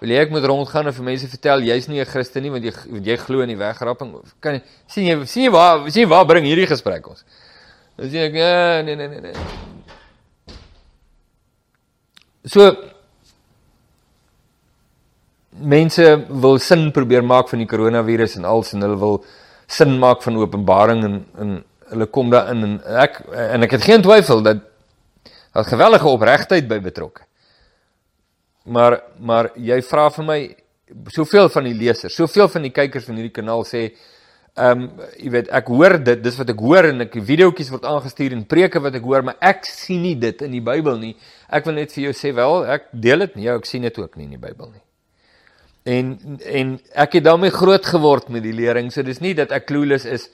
Wil 0.00 0.10
jy 0.10 0.18
ek 0.18 0.30
moet 0.30 0.44
rondgaan 0.44 0.86
en 0.86 0.92
vir 0.92 1.04
mense 1.04 1.28
vertel 1.28 1.60
jy's 1.60 1.88
nie 1.88 2.00
'n 2.00 2.06
Christen 2.06 2.42
nie 2.42 2.50
want 2.50 2.64
jy 2.64 2.72
jy 3.02 3.16
glo 3.16 3.40
in 3.40 3.48
die 3.48 3.56
wegrapping? 3.56 4.14
Kan 4.40 4.54
jy 4.54 4.62
sien 4.86 5.04
jy 5.04 5.26
sien 5.26 5.44
jy 5.44 5.50
waar 5.50 5.90
sien 5.90 6.02
jy 6.02 6.08
waar 6.08 6.26
bring 6.26 6.44
hierdie 6.44 6.66
gesprek 6.66 7.08
ons? 7.08 7.24
Dan 7.96 8.10
sê 8.10 8.28
ek 8.28 8.34
ja, 8.34 8.82
nee 8.82 8.94
nee 8.94 9.08
nee 9.08 9.20
nee. 9.20 9.32
So 12.46 12.76
mense 15.60 16.04
wil 16.28 16.58
sin 16.58 16.90
probeer 16.92 17.24
maak 17.24 17.48
van 17.48 17.62
die 17.62 17.68
koronavirus 17.68 18.36
en 18.38 18.44
als 18.48 18.72
en 18.74 18.84
hulle 18.86 18.98
wil 18.98 19.24
sin 19.68 19.98
maak 19.98 20.22
van 20.22 20.36
Openbaring 20.36 21.04
en 21.04 21.18
en 21.38 21.56
hulle 21.88 22.06
kom 22.12 22.30
daarin 22.30 22.64
en 22.64 22.74
ek 23.00 23.22
en 23.32 23.64
ek 23.64 23.76
het 23.78 23.86
geen 23.88 24.02
twyfel 24.04 24.42
dat 24.44 24.60
daar 25.52 25.64
gewellige 25.64 26.08
opregtheid 26.08 26.68
by 26.68 26.80
betrokke. 26.84 27.24
Maar 28.64 29.00
maar 29.18 29.50
jy 29.56 29.80
vra 29.82 30.08
vir 30.12 30.24
my 30.24 30.38
soveel 31.12 31.48
van 31.52 31.68
die 31.68 31.76
lesers, 31.76 32.14
soveel 32.14 32.48
van 32.48 32.64
die 32.64 32.72
kykers 32.72 33.08
van 33.08 33.18
hierdie 33.20 33.34
kanaal 33.34 33.64
sê 33.68 33.90
ehm 34.58 34.82
um, 34.82 34.86
jy 35.20 35.30
weet 35.30 35.50
ek 35.54 35.68
hoor 35.70 35.94
dit, 36.02 36.22
dis 36.22 36.38
wat 36.40 36.50
ek 36.50 36.60
hoor 36.66 36.88
en 36.88 37.04
ek 37.04 37.14
videoetjies 37.14 37.70
word 37.70 37.86
aangestuur 37.86 38.34
en 38.34 38.42
preke 38.48 38.82
wat 38.82 38.96
ek 38.98 39.06
hoor, 39.06 39.22
maar 39.22 39.38
ek 39.40 39.68
sien 39.68 40.02
nie 40.02 40.16
dit 40.18 40.42
in 40.42 40.56
die 40.56 40.64
Bybel 40.64 40.98
nie. 40.98 41.14
Ek 41.46 41.68
wil 41.68 41.78
net 41.78 41.94
vir 41.94 42.08
jou 42.08 42.16
sê 42.16 42.34
wel, 42.34 42.64
ek 42.74 42.90
deel 42.92 43.26
dit 43.26 43.38
nie, 43.38 43.46
ja, 43.46 43.54
ek 43.60 43.68
sien 43.70 43.86
dit 43.86 44.02
ook 44.02 44.18
nie 44.18 44.26
in 44.26 44.34
die 44.34 44.42
Bybel 44.42 44.72
nie. 44.72 44.82
En 45.88 46.38
en 46.44 46.74
ek 46.92 47.18
het 47.18 47.24
daarmee 47.24 47.54
groot 47.54 47.86
geword 47.86 48.28
met 48.28 48.44
die 48.44 48.52
lering. 48.52 48.90
So 48.92 49.02
dis 49.06 49.22
nie 49.24 49.34
dat 49.38 49.52
ek 49.56 49.68
clueless 49.70 50.04
is 50.04 50.28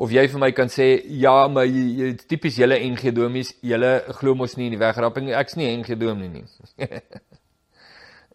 of 0.00 0.12
jy 0.14 0.26
vir 0.32 0.40
my 0.40 0.50
kan 0.56 0.70
sê 0.72 0.86
ja, 1.20 1.48
maar 1.52 1.66
jy, 1.68 1.82
jy 1.98 2.10
tipies 2.30 2.58
julle 2.60 2.78
NG 2.78 3.10
Domies, 3.16 3.52
julle 3.66 3.90
glo 4.20 4.36
mos 4.38 4.54
nie 4.56 4.70
in 4.70 4.76
die 4.76 4.80
wegrapping. 4.80 5.32
Ek's 5.36 5.58
nie 5.58 5.70
NG 5.72 5.98
Dom 6.00 6.22
nie 6.22 6.30
nie. 6.38 6.44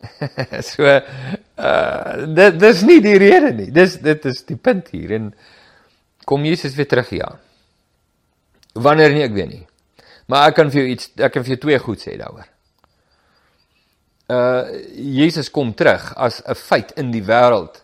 so 0.72 0.86
uh 0.86 2.26
dit 2.36 2.60
dis 2.60 2.84
nie 2.90 3.00
die 3.06 3.16
rede 3.22 3.54
nie. 3.56 3.70
Dis 3.74 4.00
dit 4.04 4.28
is 4.32 4.44
die 4.50 4.60
punt 4.60 4.92
hier 4.94 5.16
en 5.20 5.32
kom 6.28 6.44
Jesus 6.46 6.76
weer 6.76 6.90
terug 6.92 7.14
ja. 7.16 7.30
Wanneer 8.76 9.16
nie 9.16 9.24
ek 9.24 9.38
weet 9.38 9.54
nie. 9.54 9.64
Maar 10.28 10.50
ek 10.50 10.60
kan 10.60 10.74
vir 10.74 10.84
jou 10.84 10.92
iets 10.92 11.14
ek 11.16 11.38
kan 11.38 11.46
vir 11.46 11.56
jou 11.56 11.62
twee 11.70 11.80
goed 11.86 12.04
sê 12.04 12.18
daaroor 12.20 12.50
uh 14.28 14.66
Jesus 14.96 15.52
kom 15.52 15.74
terug 15.74 16.14
as 16.16 16.42
'n 16.42 16.56
feit 16.56 16.92
in 16.92 17.12
die 17.12 17.24
wêreld. 17.24 17.84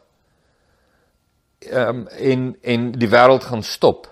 Ehm 1.60 1.90
um, 1.90 2.08
en 2.08 2.58
en 2.62 2.92
die 2.92 3.10
wêreld 3.10 3.44
gaan 3.44 3.64
stop. 3.64 4.08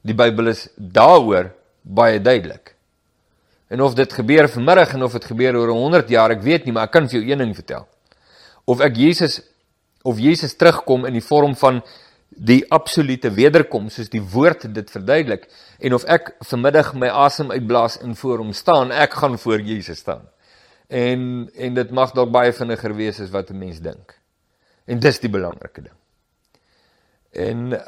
Die 0.00 0.14
Bybel 0.14 0.46
is 0.46 0.68
daaroor 0.76 1.52
baie 1.82 2.20
duidelik. 2.20 2.74
En 3.68 3.82
of 3.82 3.94
dit 3.94 4.12
gebeur 4.12 4.48
vanmiddag 4.48 4.92
en 4.92 5.02
of 5.02 5.12
dit 5.12 5.24
gebeur 5.24 5.56
oor 5.56 5.68
100 5.68 6.08
jaar, 6.08 6.30
ek 6.30 6.42
weet 6.42 6.64
nie, 6.64 6.72
maar 6.72 6.84
ek 6.84 6.90
kan 6.90 7.08
vir 7.08 7.20
jou 7.20 7.30
een 7.30 7.38
ding 7.38 7.54
vertel. 7.54 7.86
Of 8.64 8.80
ek 8.80 8.96
Jesus 8.96 9.42
of 10.02 10.18
Jesus 10.18 10.56
terugkom 10.56 11.04
in 11.04 11.12
die 11.12 11.24
vorm 11.24 11.54
van 11.56 11.82
die 12.28 12.64
absolute 12.72 13.30
wederkoms 13.30 13.94
soos 13.94 14.08
die 14.08 14.22
woord 14.22 14.74
dit 14.74 14.90
verduidelik 14.90 15.48
en 15.78 15.94
of 15.94 16.04
ek 16.04 16.32
vanmiddag 16.40 16.94
my 16.94 17.08
asem 17.08 17.50
uitblaas 17.50 17.98
en 18.00 18.16
voor 18.16 18.38
hom 18.38 18.52
staan, 18.52 18.92
ek 18.92 19.12
gaan 19.12 19.38
voor 19.38 19.60
Jesus 19.60 19.98
staan 19.98 20.24
en 20.90 21.50
en 21.54 21.74
dit 21.74 21.90
mag 21.94 22.12
dalk 22.12 22.32
baie 22.34 22.52
vinniger 22.52 22.94
wees 22.98 23.20
as 23.20 23.30
wat 23.30 23.50
'n 23.50 23.58
mens 23.58 23.80
dink. 23.80 24.18
En 24.86 24.98
dis 24.98 25.20
die 25.20 25.30
belangrike 25.30 25.82
ding. 25.82 25.98
En 27.32 27.80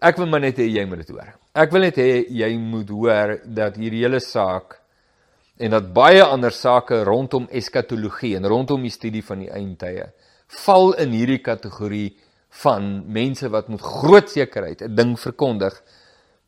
ek 0.00 0.16
wil 0.16 0.26
maar 0.26 0.40
net 0.40 0.58
hê 0.58 0.66
jy 0.66 0.84
moet 0.84 0.98
dit 0.98 1.08
hoor. 1.08 1.34
Ek 1.54 1.70
wil 1.70 1.80
net 1.80 1.96
hê 1.96 2.26
jy 2.28 2.58
moet 2.58 2.88
hoor 2.88 3.40
dat 3.44 3.76
hierdie 3.76 4.02
hele 4.02 4.20
saak 4.20 4.80
en 5.58 5.70
dat 5.70 5.92
baie 5.92 6.22
ander 6.22 6.50
sake 6.50 7.04
rondom 7.04 7.48
eskatologie 7.50 8.36
en 8.36 8.46
rondom 8.46 8.82
die 8.82 8.90
studie 8.90 9.22
van 9.22 9.38
die 9.38 9.50
eindtye 9.50 10.12
val 10.64 10.92
in 11.00 11.10
hierdie 11.10 11.42
kategorie 11.42 12.18
van 12.62 13.04
mense 13.12 13.48
wat 13.48 13.68
met 13.68 13.80
groot 13.80 14.28
sekerheid 14.30 14.82
'n 14.82 14.94
ding 14.94 15.18
verkondig 15.18 15.82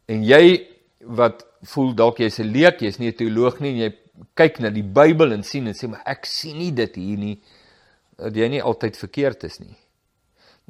en 0.09 0.23
jy 0.25 0.67
wat 1.01 1.47
voel 1.63 1.95
dalk 1.95 2.19
jy's 2.19 2.41
'n 2.41 2.53
leek, 2.53 2.81
jy's 2.81 2.99
nie 2.99 3.09
'n 3.09 3.17
teoloog 3.17 3.61
nie 3.61 3.71
en 3.71 3.79
jy 3.79 3.93
kyk 4.39 4.61
na 4.63 4.71
die 4.75 4.87
Bybel 4.87 5.35
en 5.35 5.43
sien 5.47 5.67
en 5.71 5.77
sê 5.77 5.89
maar 5.91 6.05
ek 6.07 6.27
sien 6.29 6.59
nie 6.59 6.73
dit 6.75 6.99
hier 7.01 7.21
nie 7.21 7.37
dat 8.19 8.37
jy 8.39 8.49
nie 8.53 8.63
altyd 8.63 8.99
verkeerd 8.99 9.47
is 9.49 9.59
nie. 9.61 9.75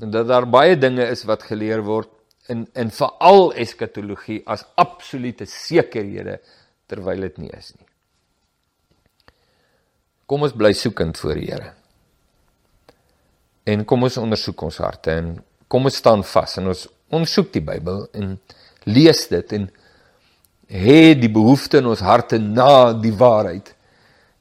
En 0.00 0.10
dat 0.14 0.28
daar 0.28 0.46
baie 0.48 0.76
dinge 0.80 1.04
is 1.06 1.24
wat 1.28 1.44
geleer 1.46 1.84
word 1.84 2.10
in 2.52 2.66
in 2.76 2.90
veral 2.92 3.52
eskatologie 3.60 4.42
as 4.46 4.64
absolute 4.80 5.46
sekerhede 5.48 6.38
terwyl 6.88 7.26
dit 7.28 7.38
nie 7.38 7.52
is 7.56 7.72
nie. 7.76 7.86
Kom 10.26 10.44
ons 10.44 10.56
bly 10.56 10.72
soekend 10.72 11.20
voor 11.20 11.36
die 11.36 11.50
Here. 11.50 11.72
En 13.68 13.84
kom 13.88 14.04
ons 14.04 14.16
ondersoek 14.20 14.62
ons 14.66 14.80
harte 14.80 15.12
en 15.12 15.34
kom 15.68 15.88
ons 15.88 15.96
staan 15.96 16.24
vas 16.24 16.58
en 16.60 16.72
ons 16.72 16.84
ondersoek 17.14 17.52
die 17.52 17.64
Bybel 17.64 18.06
en 18.16 18.36
lees 18.88 19.26
dit 19.28 19.52
en 19.56 19.68
het 20.68 21.20
die 21.20 21.30
behoefte 21.32 21.78
in 21.82 21.88
ons 21.90 22.02
harte 22.04 22.38
na 22.38 22.92
die 22.92 23.12
waarheid 23.12 23.72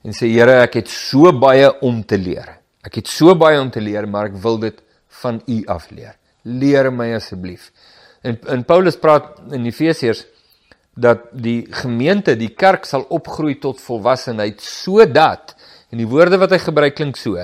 en 0.04 0.16
sê 0.16 0.30
Here 0.32 0.62
ek 0.66 0.82
het 0.82 0.92
so 0.92 1.32
baie 1.36 1.70
om 1.86 2.02
te 2.04 2.18
leer. 2.20 2.60
Ek 2.84 3.00
het 3.00 3.08
so 3.08 3.36
baie 3.40 3.60
om 3.62 3.70
te 3.72 3.80
leer, 3.80 4.08
maar 4.08 4.28
ek 4.32 4.40
wil 4.44 4.60
dit 4.60 4.80
van 5.24 5.40
U 5.48 5.58
afleer. 5.72 6.18
Leer 6.44 6.90
my 6.92 7.14
asseblief. 7.16 7.70
En 8.24 8.36
in 8.52 8.64
Paulus 8.68 9.00
praat 9.00 9.40
in 9.56 9.66
Efesiërs 9.68 10.26
dat 10.94 11.30
die 11.32 11.66
gemeente, 11.74 12.36
die 12.38 12.52
kerk 12.54 12.86
sal 12.86 13.08
opgroei 13.10 13.56
tot 13.62 13.82
volwassenheid 13.82 14.62
sodat 14.62 15.56
en 15.92 16.02
die 16.02 16.10
woorde 16.10 16.38
wat 16.42 16.54
hy 16.54 16.60
gebruik 16.62 16.98
klink 16.98 17.18
so, 17.18 17.40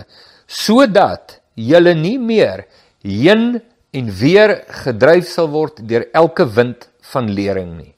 sodat 0.46 1.40
julle 1.60 1.96
nie 1.98 2.18
meer 2.22 2.66
heen 3.06 3.60
en 3.96 4.12
weer 4.20 4.60
gedryf 4.84 5.30
sal 5.30 5.50
word 5.54 5.82
deur 5.88 6.06
elke 6.14 6.46
wind 6.46 6.90
van 7.14 7.32
lering 7.34 7.74
nie. 7.78 7.94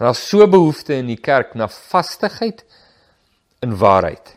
Daar's 0.00 0.22
so 0.28 0.46
behoefte 0.48 0.94
in 0.94 1.10
die 1.10 1.20
kerk 1.20 1.54
na 1.54 1.68
vastigheid 1.68 2.64
in 3.62 3.76
waarheid. 3.78 4.34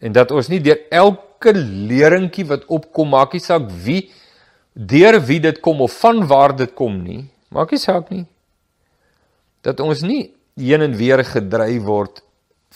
En 0.00 0.12
dat 0.16 0.30
ons 0.30 0.48
nie 0.48 0.60
deur 0.64 0.78
elke 0.90 1.52
leringkie 1.56 2.46
wat 2.48 2.66
opkom, 2.68 3.12
maak 3.12 3.34
nie 3.34 3.42
saak 3.42 3.68
wie 3.84 4.10
deur 4.74 5.18
wie 5.26 5.40
dit 5.42 5.58
kom 5.60 5.80
of 5.84 5.96
van 6.00 6.22
waar 6.30 6.54
dit 6.56 6.72
kom 6.78 7.00
nie, 7.02 7.24
maak 7.52 7.72
nie 7.74 7.80
saak 7.82 8.10
nie. 8.14 8.24
Dat 9.66 9.80
ons 9.84 10.04
nie 10.06 10.30
heen 10.60 10.84
en 10.86 10.96
weer 10.96 11.24
gedryf 11.26 11.82
word 11.84 12.22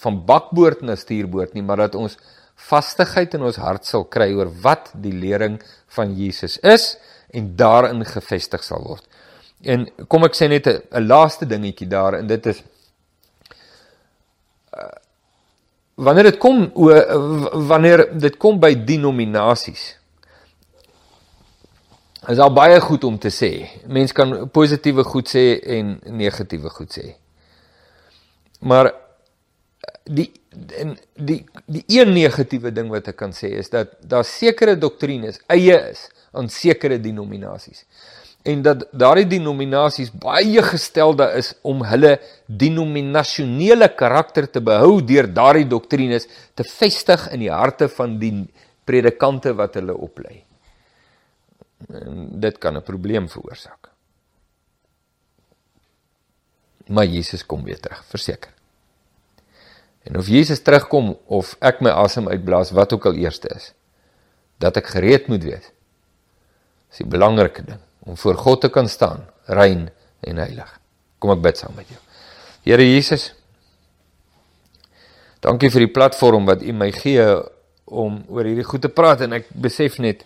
van 0.03 0.19
bakboord 0.27 0.83
na 0.83 0.97
stuurboord 0.99 1.55
nie, 1.55 1.63
maar 1.63 1.85
dat 1.87 1.95
ons 1.95 2.19
vastigheid 2.69 3.35
in 3.35 3.45
ons 3.47 3.59
hart 3.63 3.87
sal 3.87 4.07
kry 4.11 4.31
oor 4.35 4.51
wat 4.65 4.91
die 5.03 5.15
lering 5.15 5.59
van 5.95 6.15
Jesus 6.19 6.59
is 6.63 6.95
en 7.35 7.55
daarin 7.59 8.05
gefestig 8.07 8.63
sal 8.67 8.83
word. 8.85 9.07
En 9.65 9.87
kom 10.09 10.25
ek 10.25 10.37
sê 10.37 10.49
net 10.49 10.67
'n 10.69 11.07
laaste 11.07 11.47
dingetjie 11.47 11.89
daar 11.89 12.19
en 12.19 12.27
dit 12.27 12.47
is 12.47 12.63
uh, 14.77 14.93
wanneer 15.95 16.31
dit 16.31 16.39
kom 16.39 16.71
o 16.75 16.91
wanneer 17.67 18.19
dit 18.19 18.37
kom 18.37 18.61
by 18.61 18.75
denominasies 18.75 19.97
is 22.29 22.39
al 22.41 22.53
baie 22.57 22.81
goed 22.81 23.05
om 23.05 23.19
te 23.21 23.29
sê. 23.29 23.51
Mens 23.87 24.13
kan 24.17 24.49
positiewe 24.49 25.05
goed 25.05 25.29
sê 25.29 25.61
en 25.77 25.99
negatiewe 26.17 26.71
goed 26.73 26.93
sê. 26.97 27.15
Maar 28.65 28.93
die 30.05 30.31
en 30.79 30.95
die 31.17 31.43
die 31.67 31.85
een 31.99 32.13
negatiewe 32.15 32.73
ding 32.73 32.91
wat 32.93 33.09
ek 33.11 33.17
kan 33.19 33.33
sê 33.35 33.51
is 33.59 33.71
dat 33.73 33.97
daar 34.01 34.25
sekere 34.25 34.77
doktrines 34.79 35.41
eie 35.53 35.77
is 35.91 36.07
aan 36.33 36.49
sekere 36.53 37.01
denominasies 37.03 37.85
en 38.45 38.63
dat 38.63 38.83
daardie 38.93 39.27
denominasies 39.27 40.11
baie 40.21 40.63
gestelde 40.63 41.31
is 41.39 41.55
om 41.65 41.81
hulle 41.89 42.19
denominasionele 42.47 43.89
karakter 43.97 44.51
te 44.53 44.61
behou 44.61 44.99
deur 45.01 45.31
daardie 45.33 45.65
doktrines 45.69 46.29
te 46.53 46.67
vestig 46.69 47.25
in 47.33 47.41
die 47.47 47.53
harte 47.53 47.89
van 47.89 48.19
die 48.21 48.35
predikante 48.85 49.55
wat 49.57 49.79
hulle 49.81 49.97
oplei. 49.97 50.43
En 51.89 52.29
dit 52.41 52.59
kan 52.61 52.77
'n 52.77 52.83
probleem 52.83 53.29
veroorsaak. 53.29 53.89
Maar 56.87 57.07
Jesus 57.07 57.47
kom 57.47 57.65
weer 57.65 57.81
terug, 57.81 58.05
verseker. 58.05 58.53
En 60.03 60.19
of 60.19 60.29
Jesus 60.29 60.61
terugkom 60.61 61.17
of 61.27 61.57
ek 61.61 61.81
my 61.81 61.91
asem 61.91 62.29
uitblaas, 62.29 62.71
wat 62.71 62.93
ook 62.93 63.07
al 63.07 63.15
eerste 63.15 63.49
is, 63.49 63.73
dat 64.59 64.77
ek 64.77 64.87
gereed 64.87 65.29
moet 65.29 65.43
wees. 65.43 65.73
Dis 66.89 66.99
die 66.99 67.07
belangrike 67.07 67.65
ding 67.65 67.81
om 68.05 68.17
voor 68.21 68.37
God 68.41 68.61
te 68.65 68.71
kan 68.73 68.89
staan, 68.89 69.25
rein 69.47 69.89
en 70.25 70.41
heilig. 70.43 70.71
Kom 71.19 71.33
ek 71.35 71.43
bid 71.45 71.61
saam 71.61 71.75
met 71.77 71.89
jou. 71.89 72.01
Here 72.65 72.85
Jesus, 72.85 73.33
dankie 75.45 75.71
vir 75.73 75.87
die 75.87 75.93
platform 75.93 76.49
wat 76.49 76.65
U 76.65 76.73
my 76.73 76.91
gee 76.97 77.25
om 77.85 78.23
oor 78.33 78.49
hierdie 78.49 78.65
goed 78.65 78.85
te 78.85 78.93
praat 78.93 79.25
en 79.27 79.37
ek 79.37 79.51
besef 79.53 79.99
net 80.01 80.25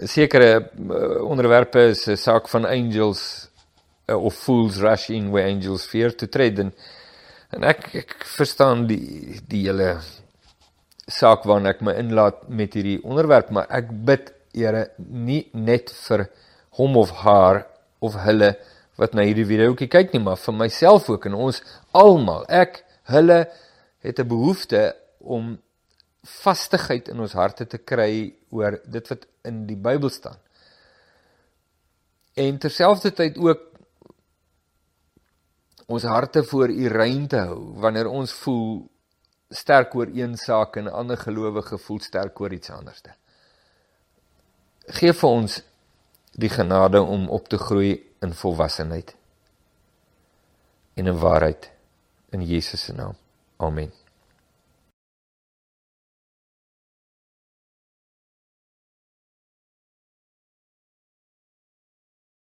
sekere 0.00 0.52
uh, 0.56 1.20
onderwerpe 1.26 1.90
is 1.90 2.06
'n 2.08 2.16
saak 2.16 2.48
van 2.48 2.64
angels 2.64 3.50
uh, 4.08 4.16
of 4.16 4.34
fools 4.34 4.78
rushing 4.78 5.30
where 5.30 5.50
angels 5.50 5.84
fear 5.84 6.14
to 6.14 6.26
tread 6.26 6.58
and 6.58 6.72
En 7.50 7.66
ek 7.66 7.88
ek 7.98 8.12
verstaan 8.36 8.84
die 8.86 9.40
die 9.50 9.64
hele 9.66 9.96
saak 11.10 11.42
waarna 11.50 11.72
ek 11.74 11.80
my 11.82 11.96
inlaat 11.98 12.44
met 12.46 12.76
hierdie 12.78 13.00
onderwerp, 13.02 13.50
maar 13.50 13.66
ek 13.74 13.88
bid 14.06 14.30
Here 14.54 14.90
nie 14.98 15.48
net 15.54 15.92
vir 16.08 16.26
hom 16.78 16.96
of 16.96 17.10
haar 17.22 17.66
of 18.00 18.16
hulle 18.24 18.54
wat 19.00 19.14
na 19.14 19.24
hierdie 19.24 19.48
videoetjie 19.48 19.88
kyk 19.88 20.12
nie, 20.12 20.22
maar 20.22 20.36
vir 20.40 20.56
myself 20.56 21.08
ook 21.08 21.26
en 21.30 21.38
ons 21.48 21.62
almal. 21.96 22.44
Ek 22.48 22.82
hulle 23.12 23.46
het 24.04 24.20
'n 24.20 24.28
behoefte 24.28 24.94
om 25.20 25.58
vastigheid 26.22 27.08
in 27.08 27.20
ons 27.20 27.32
harte 27.32 27.66
te 27.66 27.78
kry 27.78 28.34
oor 28.50 28.80
dit 28.84 29.08
wat 29.08 29.26
in 29.44 29.66
die 29.66 29.76
Bybel 29.76 30.10
staan. 30.10 30.36
En 32.36 32.58
terselfdertyd 32.58 33.38
ook 33.38 33.60
ons 35.86 36.02
harte 36.02 36.44
voor 36.44 36.70
U 36.70 36.88
rein 36.88 37.26
te 37.28 37.36
hou 37.36 37.74
wanneer 37.82 38.06
ons 38.08 38.32
voel 38.32 38.88
sterk 39.50 39.94
oor 39.94 40.12
een 40.14 40.36
saak 40.36 40.76
en 40.76 40.92
ander 40.92 41.16
gelowige 41.16 41.78
voel 41.78 42.00
sterk 42.00 42.40
oor 42.40 42.52
iets 42.52 42.70
anderste. 42.70 43.10
Geef 44.86 45.20
vir 45.20 45.30
ons 45.30 45.62
die 46.32 46.48
genade 46.48 47.02
om 47.02 47.28
op 47.28 47.48
te 47.48 47.58
groei 47.58 47.98
in 48.20 48.34
volwassenheid 48.34 49.16
en 50.94 51.06
in 51.06 51.18
waarheid 51.18 51.70
in 52.30 52.42
Jesus 52.42 52.84
se 52.84 52.92
naam. 52.92 53.16
Amen. 53.56 53.99